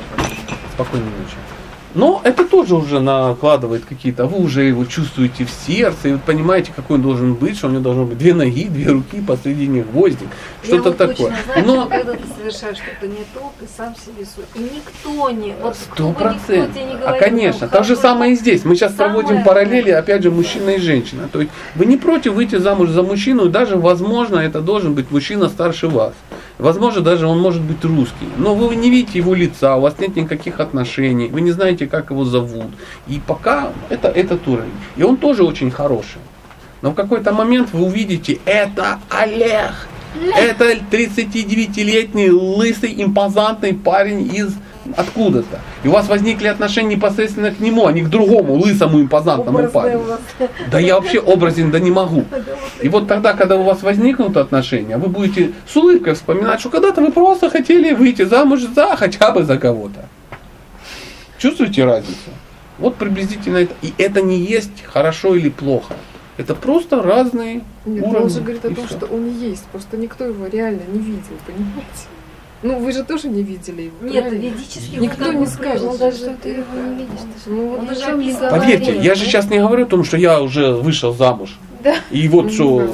[0.74, 1.57] Спокойной ночи.
[1.95, 6.72] Но это тоже уже накладывает какие-то, вы уже его чувствуете в сердце, и вы понимаете,
[6.74, 10.28] какой он должен быть, что у него должно быть две ноги, две руки, посредине гвоздик,
[10.62, 11.30] что-то вот такое.
[11.30, 14.26] Точно знаю, Но что когда ты совершаешь что-то не то, ты сам себе.
[14.55, 17.84] И никто не, вот Сто кто бы никто тебе не А говорил, конечно, там, то
[17.84, 18.64] же самое и здесь.
[18.64, 21.28] Мы сейчас Самое проводим параллели, опять же, мужчина и женщина.
[21.32, 25.11] То есть вы не против выйти замуж за мужчину, и даже, возможно, это должен быть
[25.11, 26.12] мужчина старше вас.
[26.59, 28.28] Возможно, даже он может быть русский.
[28.36, 32.11] Но вы не видите его лица, у вас нет никаких отношений, вы не знаете, как
[32.11, 32.66] его зовут.
[33.06, 34.72] И пока это этот уровень.
[34.96, 36.20] И он тоже очень хороший.
[36.82, 39.72] Но в какой-то момент вы увидите, это Олег.
[40.36, 44.54] Это 39-летний лысый импозантный парень из
[44.97, 45.61] откуда-то.
[45.82, 50.03] И у вас возникли отношения непосредственно к нему, а не к другому лысому импозантному парню.
[50.70, 52.24] Да я вообще образен, да не могу.
[52.82, 57.01] И вот тогда, когда у вас возникнут отношения, вы будете с улыбкой вспоминать, что когда-то
[57.01, 60.09] вы просто хотели выйти замуж за хотя бы за кого-то.
[61.39, 62.30] Чувствуете разницу?
[62.78, 63.74] Вот приблизительно это.
[63.82, 65.95] И это не есть хорошо или плохо.
[66.36, 68.24] Это просто разные Нет, уровни.
[68.24, 68.97] он же говорит о том, всё.
[68.97, 72.07] что он есть, просто никто его реально не видел, понимаете?
[72.62, 74.42] Ну, вы же тоже не видели его, Нет, правильно?
[74.42, 77.20] ведически Никто не скажет, что даже Что ты его не видишь?
[77.44, 78.32] ты Ну, вот Он не.
[78.50, 81.56] Поверьте, я же сейчас не говорю о том, что я уже вышел замуж.
[81.84, 81.94] Да.
[82.11, 82.86] И вот Ну, что, да.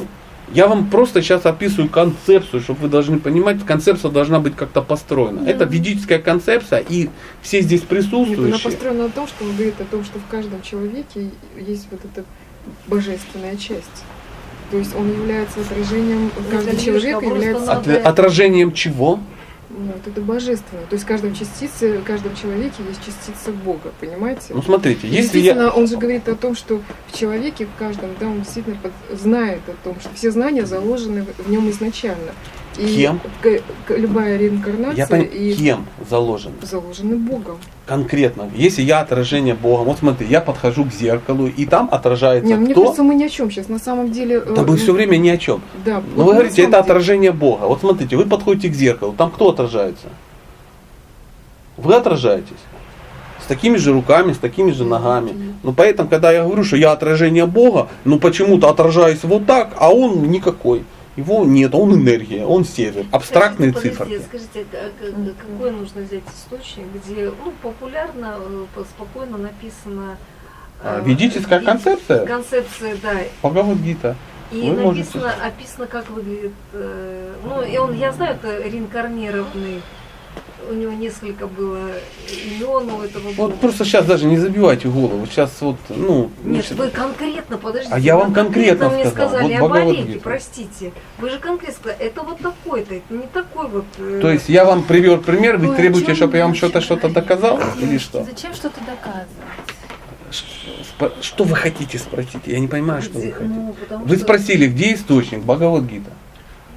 [0.53, 5.47] я вам просто сейчас описываю концепцию, чтобы вы должны понимать, концепция должна быть как-то построена.
[5.49, 7.09] Это ведическая концепция, и
[7.41, 8.59] все здесь Нет, она присутствующие.
[8.71, 12.23] построена на том, что он говорит о том, что в каждом человеке есть вот эта
[12.87, 14.03] божественная часть.
[14.71, 19.19] То есть он является отражением, каждый Это человек является От- отражением чего?
[19.77, 20.85] Вот это божественное.
[20.85, 24.53] То есть в каждом частице, в каждом человеке есть частица Бога, понимаете?
[24.53, 25.69] Ну смотрите, если я...
[25.69, 29.61] он же говорит о том, что в человеке, в каждом, да, он действительно под- знает
[29.67, 32.31] о том, что все знания заложены в нем изначально.
[32.77, 33.19] Кем?
[33.89, 36.51] любая реинкарнация Я понимаю, и кем заложен?
[36.61, 37.57] заложены Богом.
[37.85, 38.49] Конкретно.
[38.55, 42.73] Если я отражение Бога, вот смотри, я подхожу к зеркалу, и там отражается Не, мне
[42.73, 42.81] кто?
[42.83, 43.69] кажется, мы ни о чем сейчас.
[43.69, 44.41] На самом деле.
[44.41, 45.61] Да э, вы все время ни о чем.
[45.85, 46.01] Да.
[46.15, 46.81] Но вот вы говорите, это деле.
[46.81, 47.65] отражение Бога.
[47.65, 50.07] Вот смотрите, вы подходите к зеркалу, там кто отражается?
[51.77, 52.53] Вы отражаетесь.
[53.43, 55.55] С такими же руками, с такими же ногами.
[55.61, 59.93] Ну поэтому, когда я говорю, что я отражение Бога, ну почему-то отражаюсь вот так, а
[59.93, 60.83] он никакой.
[61.15, 64.19] Его нет, он энергия, он сервер, абстрактные Скажите, цифры.
[64.27, 70.17] Скажите, а- какой нужно взять источник, где ну, популярно, э, по- спокойно написано...
[70.83, 72.25] А, э, ведическая веди- концепция?
[72.25, 73.13] Концепция, да.
[73.41, 74.15] Бхагавадгита.
[74.51, 76.51] И Вы можете- написано, описано, как выглядит...
[76.73, 79.81] э, ну, и он, я знаю, это реинкарнированный.
[80.69, 81.89] У него несколько было
[82.27, 83.57] имен у этого Вот бога.
[83.57, 85.25] просто сейчас даже не забивайте голову.
[85.27, 87.93] Сейчас вот, ну, Нет, значит, вы конкретно, подождите.
[87.93, 89.11] А я вы вам конкретно сказал.
[89.11, 90.01] сказали Вот Бхагавадгита.
[90.03, 90.91] Олеге, простите.
[91.19, 93.85] Вы же конкретно сказали, это вот такой-то, это не такой вот...
[93.97, 96.81] э, то есть я вам привел пример, вы о требуете, чтобы я вам вы что-то
[96.81, 98.23] что-то доказал или что?
[98.23, 99.27] Зачем что-то доказывать?
[101.21, 102.41] Что вы хотите спросить?
[102.45, 103.53] Я не понимаю, что вы хотите.
[103.53, 106.11] ну, Вы спросили, где источник Бхагавадгита?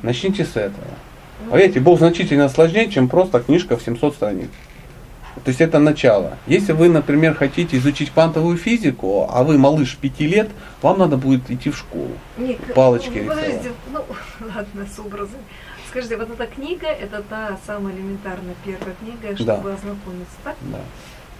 [0.03, 0.85] Начните с этого.
[1.51, 4.49] Поверьте, Бог значительно сложнее, чем просто книжка в 700 страниц.
[5.45, 6.37] То есть это начало.
[6.49, 10.49] Если вы, например, хотите изучить квантовую физику, а вы малыш 5 лет,
[10.83, 12.11] вам надо будет идти в школу.
[12.37, 13.29] Не, к- палочки ну.
[13.29, 14.01] Подождите, ну
[14.55, 15.39] ладно, с образом.
[15.89, 19.75] Скажите, вот эта книга, это та самая элементарная первая книга, чтобы Да.
[19.75, 20.57] ознакомиться, так?
[20.63, 20.79] Да.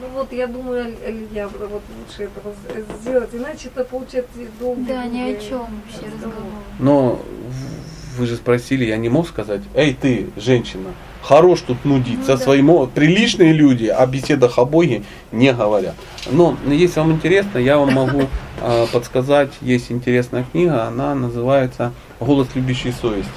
[0.01, 4.31] Ну вот, я думаю, Илья, вот лучше этого с- сделать, иначе это получается
[4.61, 4.81] долго.
[4.87, 6.37] Да, ни о чем вообще разговор.
[6.79, 10.91] Но в- вы же спросили, я не мог сказать, эй ты, женщина,
[11.23, 12.43] хорош тут нудить Ну со да.
[12.43, 15.03] своим, приличные люди о беседах о Боге
[15.33, 15.95] не говорят.
[16.31, 18.29] Но если вам интересно, я вам могу
[18.61, 23.31] э, подсказать, есть интересная книга, она называется «Голос любящей совести».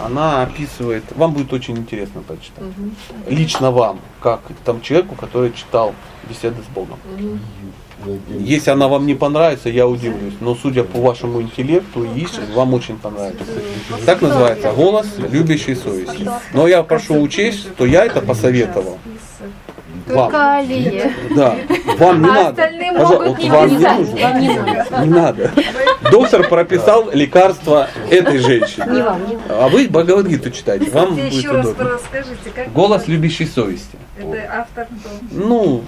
[0.00, 2.96] Она описывает, вам будет очень интересно прочитать, Мгм,
[3.28, 5.94] лично вам, как там человеку, который читал
[6.28, 6.98] беседы с Богом.
[7.16, 7.38] мгм.
[8.28, 10.34] Если она вам не понравится, я удивлюсь.
[10.40, 13.44] Но судя по вашему интеллекту и вам очень понравится.
[14.06, 16.28] Так называется голос любящей совести.
[16.52, 18.98] Но я прошу учесть, что я это посоветовал.
[20.06, 20.30] Вам.
[20.30, 21.12] Только Алие.
[21.36, 21.56] Да,
[21.98, 22.48] вам не А надо.
[22.50, 24.20] остальные Пожалуйста, могут не вам не нужно.
[24.22, 25.04] Вам не надо.
[25.04, 25.50] Не надо.
[26.10, 28.86] Доктор прописал лекарство этой женщине.
[28.90, 29.44] Не вам, не вам.
[29.48, 31.90] А вы Бхагавадгиту читаете, вам Кстати, будет еще раз удобно.
[31.90, 33.96] расскажите, как Голос любящей совести.
[34.18, 35.10] Это автор кто?
[35.30, 35.82] Ну,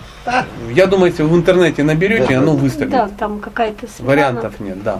[0.72, 2.58] я думаю, если вы в интернете наберете, Да, оно да.
[2.62, 2.90] выстрелит.
[2.90, 3.86] Да, там какая-то.
[3.98, 4.98] Вариантов нет, да.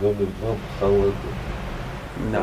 [2.32, 2.42] Да.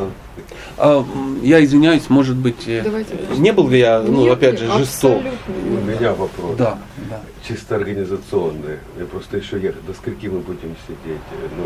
[0.78, 1.06] А,
[1.42, 5.22] я извиняюсь, может быть, э, Давайте, не был ли я, ну, Нет, опять же, жесток?
[5.48, 6.56] У меня вопрос.
[6.58, 6.78] Да,
[7.12, 7.20] да.
[7.48, 8.78] Чисто организационный.
[8.98, 9.86] Я просто еще ехать.
[9.86, 11.20] До скольки мы будем сидеть?
[11.58, 11.64] Ну,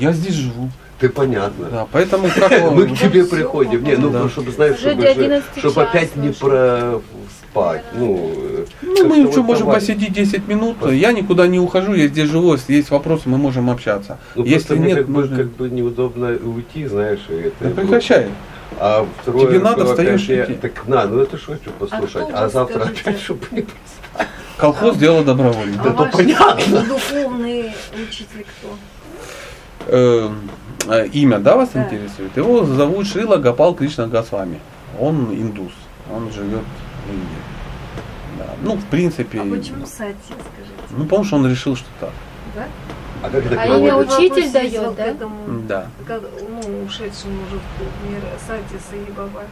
[0.00, 0.70] Я здесь живу.
[0.98, 1.68] ты понятно.
[1.70, 3.84] Да, поэтому как вам- Мы к тебе всё, приходим.
[3.84, 4.28] Не, ну, да.
[4.28, 6.38] чтобы, знаешь, чтобы, до 11 чтобы опять не уже.
[6.38, 7.84] проспать.
[7.94, 10.76] Ну, э, Ну, мы что, можем посидеть 10 минут.
[10.90, 12.54] Я никуда не ухожу, я здесь живу.
[12.54, 14.18] Если есть вопросы, мы можем общаться.
[14.34, 15.36] Ну, Если нет, как, бы, нужно...
[15.36, 17.54] как бы неудобно уйти, знаешь, и это.
[17.60, 18.26] Да прекращай.
[18.78, 20.54] А второе, Тебе надо, встаешь, я- иди.
[20.54, 22.26] Так на, ну это что хочу послушать.
[22.32, 23.00] А, вы, завтра скажите?
[23.02, 23.66] опять, чтобы не
[24.56, 25.80] Колхоз дело добровольно.
[25.80, 26.80] А то ваш понятно.
[26.84, 28.76] духовный учитель кто?
[29.86, 30.30] Э,
[30.88, 31.82] э, имя, да, вас Да.
[31.84, 32.36] интересует?
[32.36, 34.60] Его зовут Шрила Гапал Кришна Госвами.
[35.00, 35.72] Он индус.
[36.12, 36.62] Он живет
[37.06, 37.42] в Индии.
[38.38, 38.46] Да.
[38.62, 40.74] Ну, в принципе, А почему Сати, скажите?
[40.90, 42.10] ну, потому что он решил, что так.
[42.54, 42.66] Да?
[43.22, 45.04] А как это А имя учитель дает, есть да?
[45.04, 45.36] к этому,
[45.68, 45.86] Да.
[46.06, 49.42] как, ну, ушедшему уже в мир Сати Саи Баба.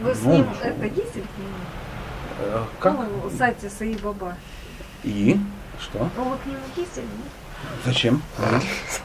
[0.00, 0.68] Вы с Ну, ним что?
[0.68, 1.58] это ездили к нему?
[2.40, 2.94] Э, Как?
[2.98, 4.36] Ну, Сати Саи Баба.
[5.04, 5.36] И?
[5.80, 6.08] Что?
[6.16, 7.04] Ну, вы к нему ездили?
[7.04, 7.32] нет?
[7.84, 8.22] Зачем?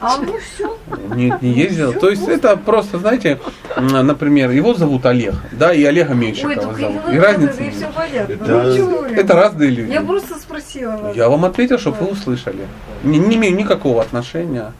[0.00, 0.76] А ну все.
[1.14, 1.92] Нет, не ездил.
[1.92, 3.38] То есть это просто, знаете,
[3.76, 7.02] например, его зовут Олег, да, и Олега Ой, Меньшикова только зовут.
[7.08, 7.94] И это, разницы и все нет.
[7.94, 8.32] понятно.
[8.32, 9.04] Это- Ну?
[9.04, 9.92] Это разные люди.
[9.92, 11.16] Я просто спросила вас.
[11.16, 12.66] Я вам ответил, чтобы вы услышали.
[13.04, 14.72] Не, не имею никакого отношения.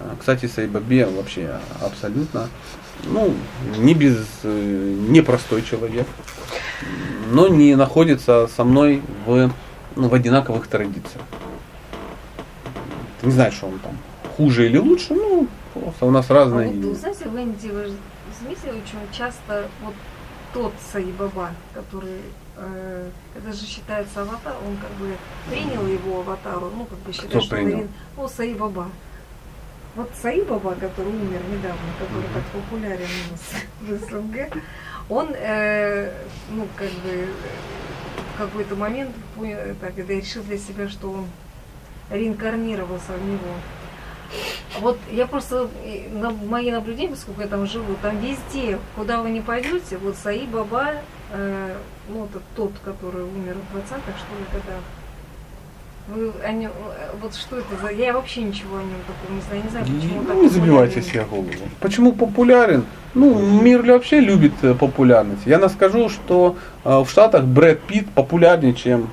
[0.00, 2.48] А, Кстати, Сайбабе вообще абсолютно,
[3.04, 3.34] ну,
[3.78, 6.06] не без, э, непростой человек,
[7.30, 9.50] но не находится со мной в,
[9.96, 11.24] ну, в одинаковых традициях.
[13.22, 13.96] Не знаю, что он там
[14.36, 16.68] хуже или лучше, ну, просто у нас А разные.
[16.68, 17.94] вот, вы знаете, в Индии вы же
[18.40, 19.94] заметили, очень часто вот
[20.54, 22.20] тот Саибаба, который,
[22.56, 25.16] э, это же считается аватар, он как бы
[25.50, 27.78] принял его аватару, ну как бы считает, Кто что принял?
[27.80, 28.86] Ирин- ну Саибаба.
[29.96, 34.62] Вот Саибаба, который умер недавно, который так популярен у нас в СНГ,
[35.08, 36.12] он, э,
[36.50, 37.28] ну как бы
[38.34, 39.14] в какой-то момент
[39.80, 41.26] так, когда решил для себя, что он
[42.10, 43.54] реинкарнировался в него.
[44.80, 45.70] Вот я просто,
[46.12, 50.46] на, мои наблюдения, поскольку я там живу, там везде, куда вы не пойдете, вот Саи
[50.46, 50.96] Баба,
[51.32, 51.76] э,
[52.08, 54.82] ну это тот, который умер в 20-х, что ли, годах.
[56.08, 57.90] Вы о нем, э, вот что это за...
[57.90, 61.24] Я вообще ничего о нем такого не знаю, не знаю, почему Ну, не забивайте себе
[61.24, 61.50] голову.
[61.80, 62.86] Почему популярен?
[63.12, 65.42] Ну, мир вообще любит э, популярность.
[65.44, 69.10] Я нам скажу, что э, в Штатах Брэд Питт популярнее, чем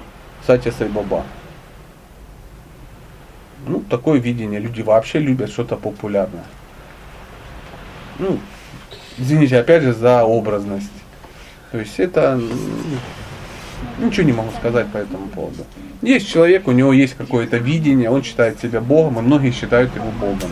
[0.47, 1.23] Сатя Сайбаба.
[3.67, 4.61] Ну, такое видение.
[4.61, 6.45] Люди вообще любят что-то популярное.
[8.19, 8.39] Ну,
[9.17, 10.91] извините, опять же, за образность.
[11.71, 12.39] То есть это
[13.99, 15.65] ничего не могу сказать по этому поводу.
[16.05, 20.11] Есть человек, у него есть какое-то видение, он считает себя Богом, и многие считают его
[20.11, 20.51] Богом.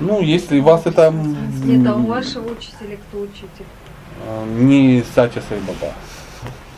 [0.00, 1.12] Ну, если вас это
[1.64, 3.66] Нет, а у вашего учителя кто учитель?
[4.26, 5.92] э, не Сатя Сайбаба,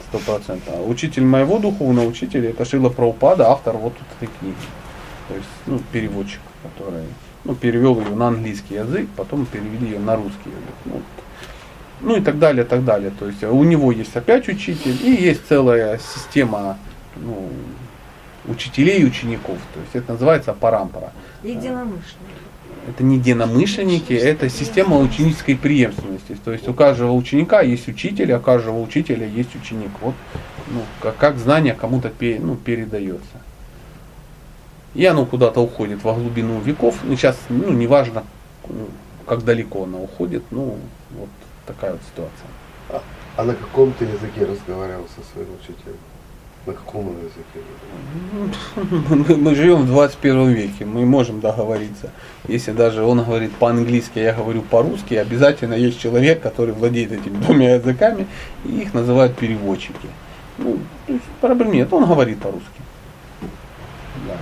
[0.08, 0.74] сто процентов.
[0.76, 4.56] А Учитель моего духовного учителя это Шила Праупада, автор вот этой книги.
[5.28, 7.04] То есть, ну, переводчик, который
[7.44, 10.74] ну, перевел ее на английский язык, потом перевели ее на русский язык.
[10.86, 11.02] Ну,
[12.00, 13.12] ну и так далее, так далее.
[13.16, 16.78] То есть у него есть опять учитель, и есть целая система
[17.16, 17.48] ну,
[18.46, 19.58] учителей и учеников.
[19.74, 21.12] То есть это называется парампара.
[21.42, 22.42] Единомышленник.
[22.88, 26.36] Это не единомышленники, это система ученической преемственности.
[26.44, 29.90] То есть у каждого ученика есть учитель, а у каждого учителя есть ученик.
[30.00, 30.14] Вот
[30.68, 33.40] ну, как, как знание кому-то ну, передается.
[34.94, 36.96] И оно куда-то уходит во глубину веков.
[37.04, 38.24] Ну, сейчас, ну, неважно,
[38.68, 38.88] ну,
[39.26, 40.76] как далеко оно уходит, ну,
[41.12, 41.28] вот
[41.66, 43.02] такая вот ситуация.
[43.36, 45.96] А на каком ты языке разговаривал со своим учителем?
[46.64, 47.60] На каком он языке?
[49.36, 52.10] Мы мы живем в 21 веке, мы можем договориться.
[52.46, 57.36] Если даже он говорит по-английски, а я говорю по-русски, обязательно есть человек, который владеет этими
[57.38, 58.28] двумя языками,
[58.64, 60.08] и их называют переводчики.
[60.58, 60.78] Ну,
[61.40, 62.80] проблем нет, он говорит по-русски.
[64.28, 64.36] Да.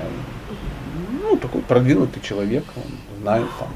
[1.23, 3.69] Ну, такой продвинутый человек, он знает там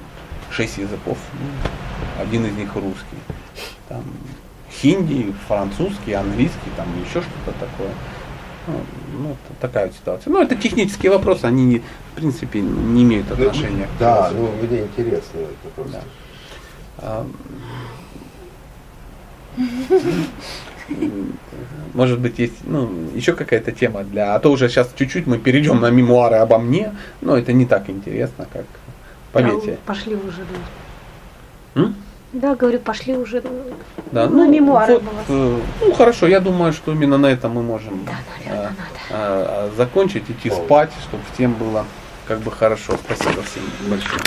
[0.51, 3.19] шесть языков, ну, один из них русский.
[3.89, 4.03] Там
[4.71, 7.91] хинди, французский, английский, там еще что-то такое.
[8.67, 8.81] Ну,
[9.19, 10.33] ну, такая вот ситуация.
[10.33, 14.83] Ну, это технические вопросы, они, не, в принципе, не имеют отношения к Да, ну мне
[14.83, 15.93] интересно это просто.
[15.93, 16.03] Да.
[16.99, 17.27] А,
[21.95, 24.35] Может быть, есть ну, еще какая-то тема для...
[24.35, 27.89] А то уже сейчас чуть-чуть мы перейдем на мемуары обо мне, но это не так
[27.91, 28.65] интересно, как
[29.33, 29.79] поверьте.
[29.87, 30.45] Пошли уже.
[31.75, 31.95] М?
[32.35, 33.43] Да, говорю, пошли уже.
[34.11, 35.20] Да, Ну, мемуары вот, было.
[35.28, 38.76] э, ну хорошо, я думаю, что именно на этом мы можем Да, наверное, надо.
[39.11, 41.85] э, э, закончить, идти спать, чтобы всем было
[42.26, 42.97] как бы хорошо.
[43.05, 44.20] Спасибо всем большое.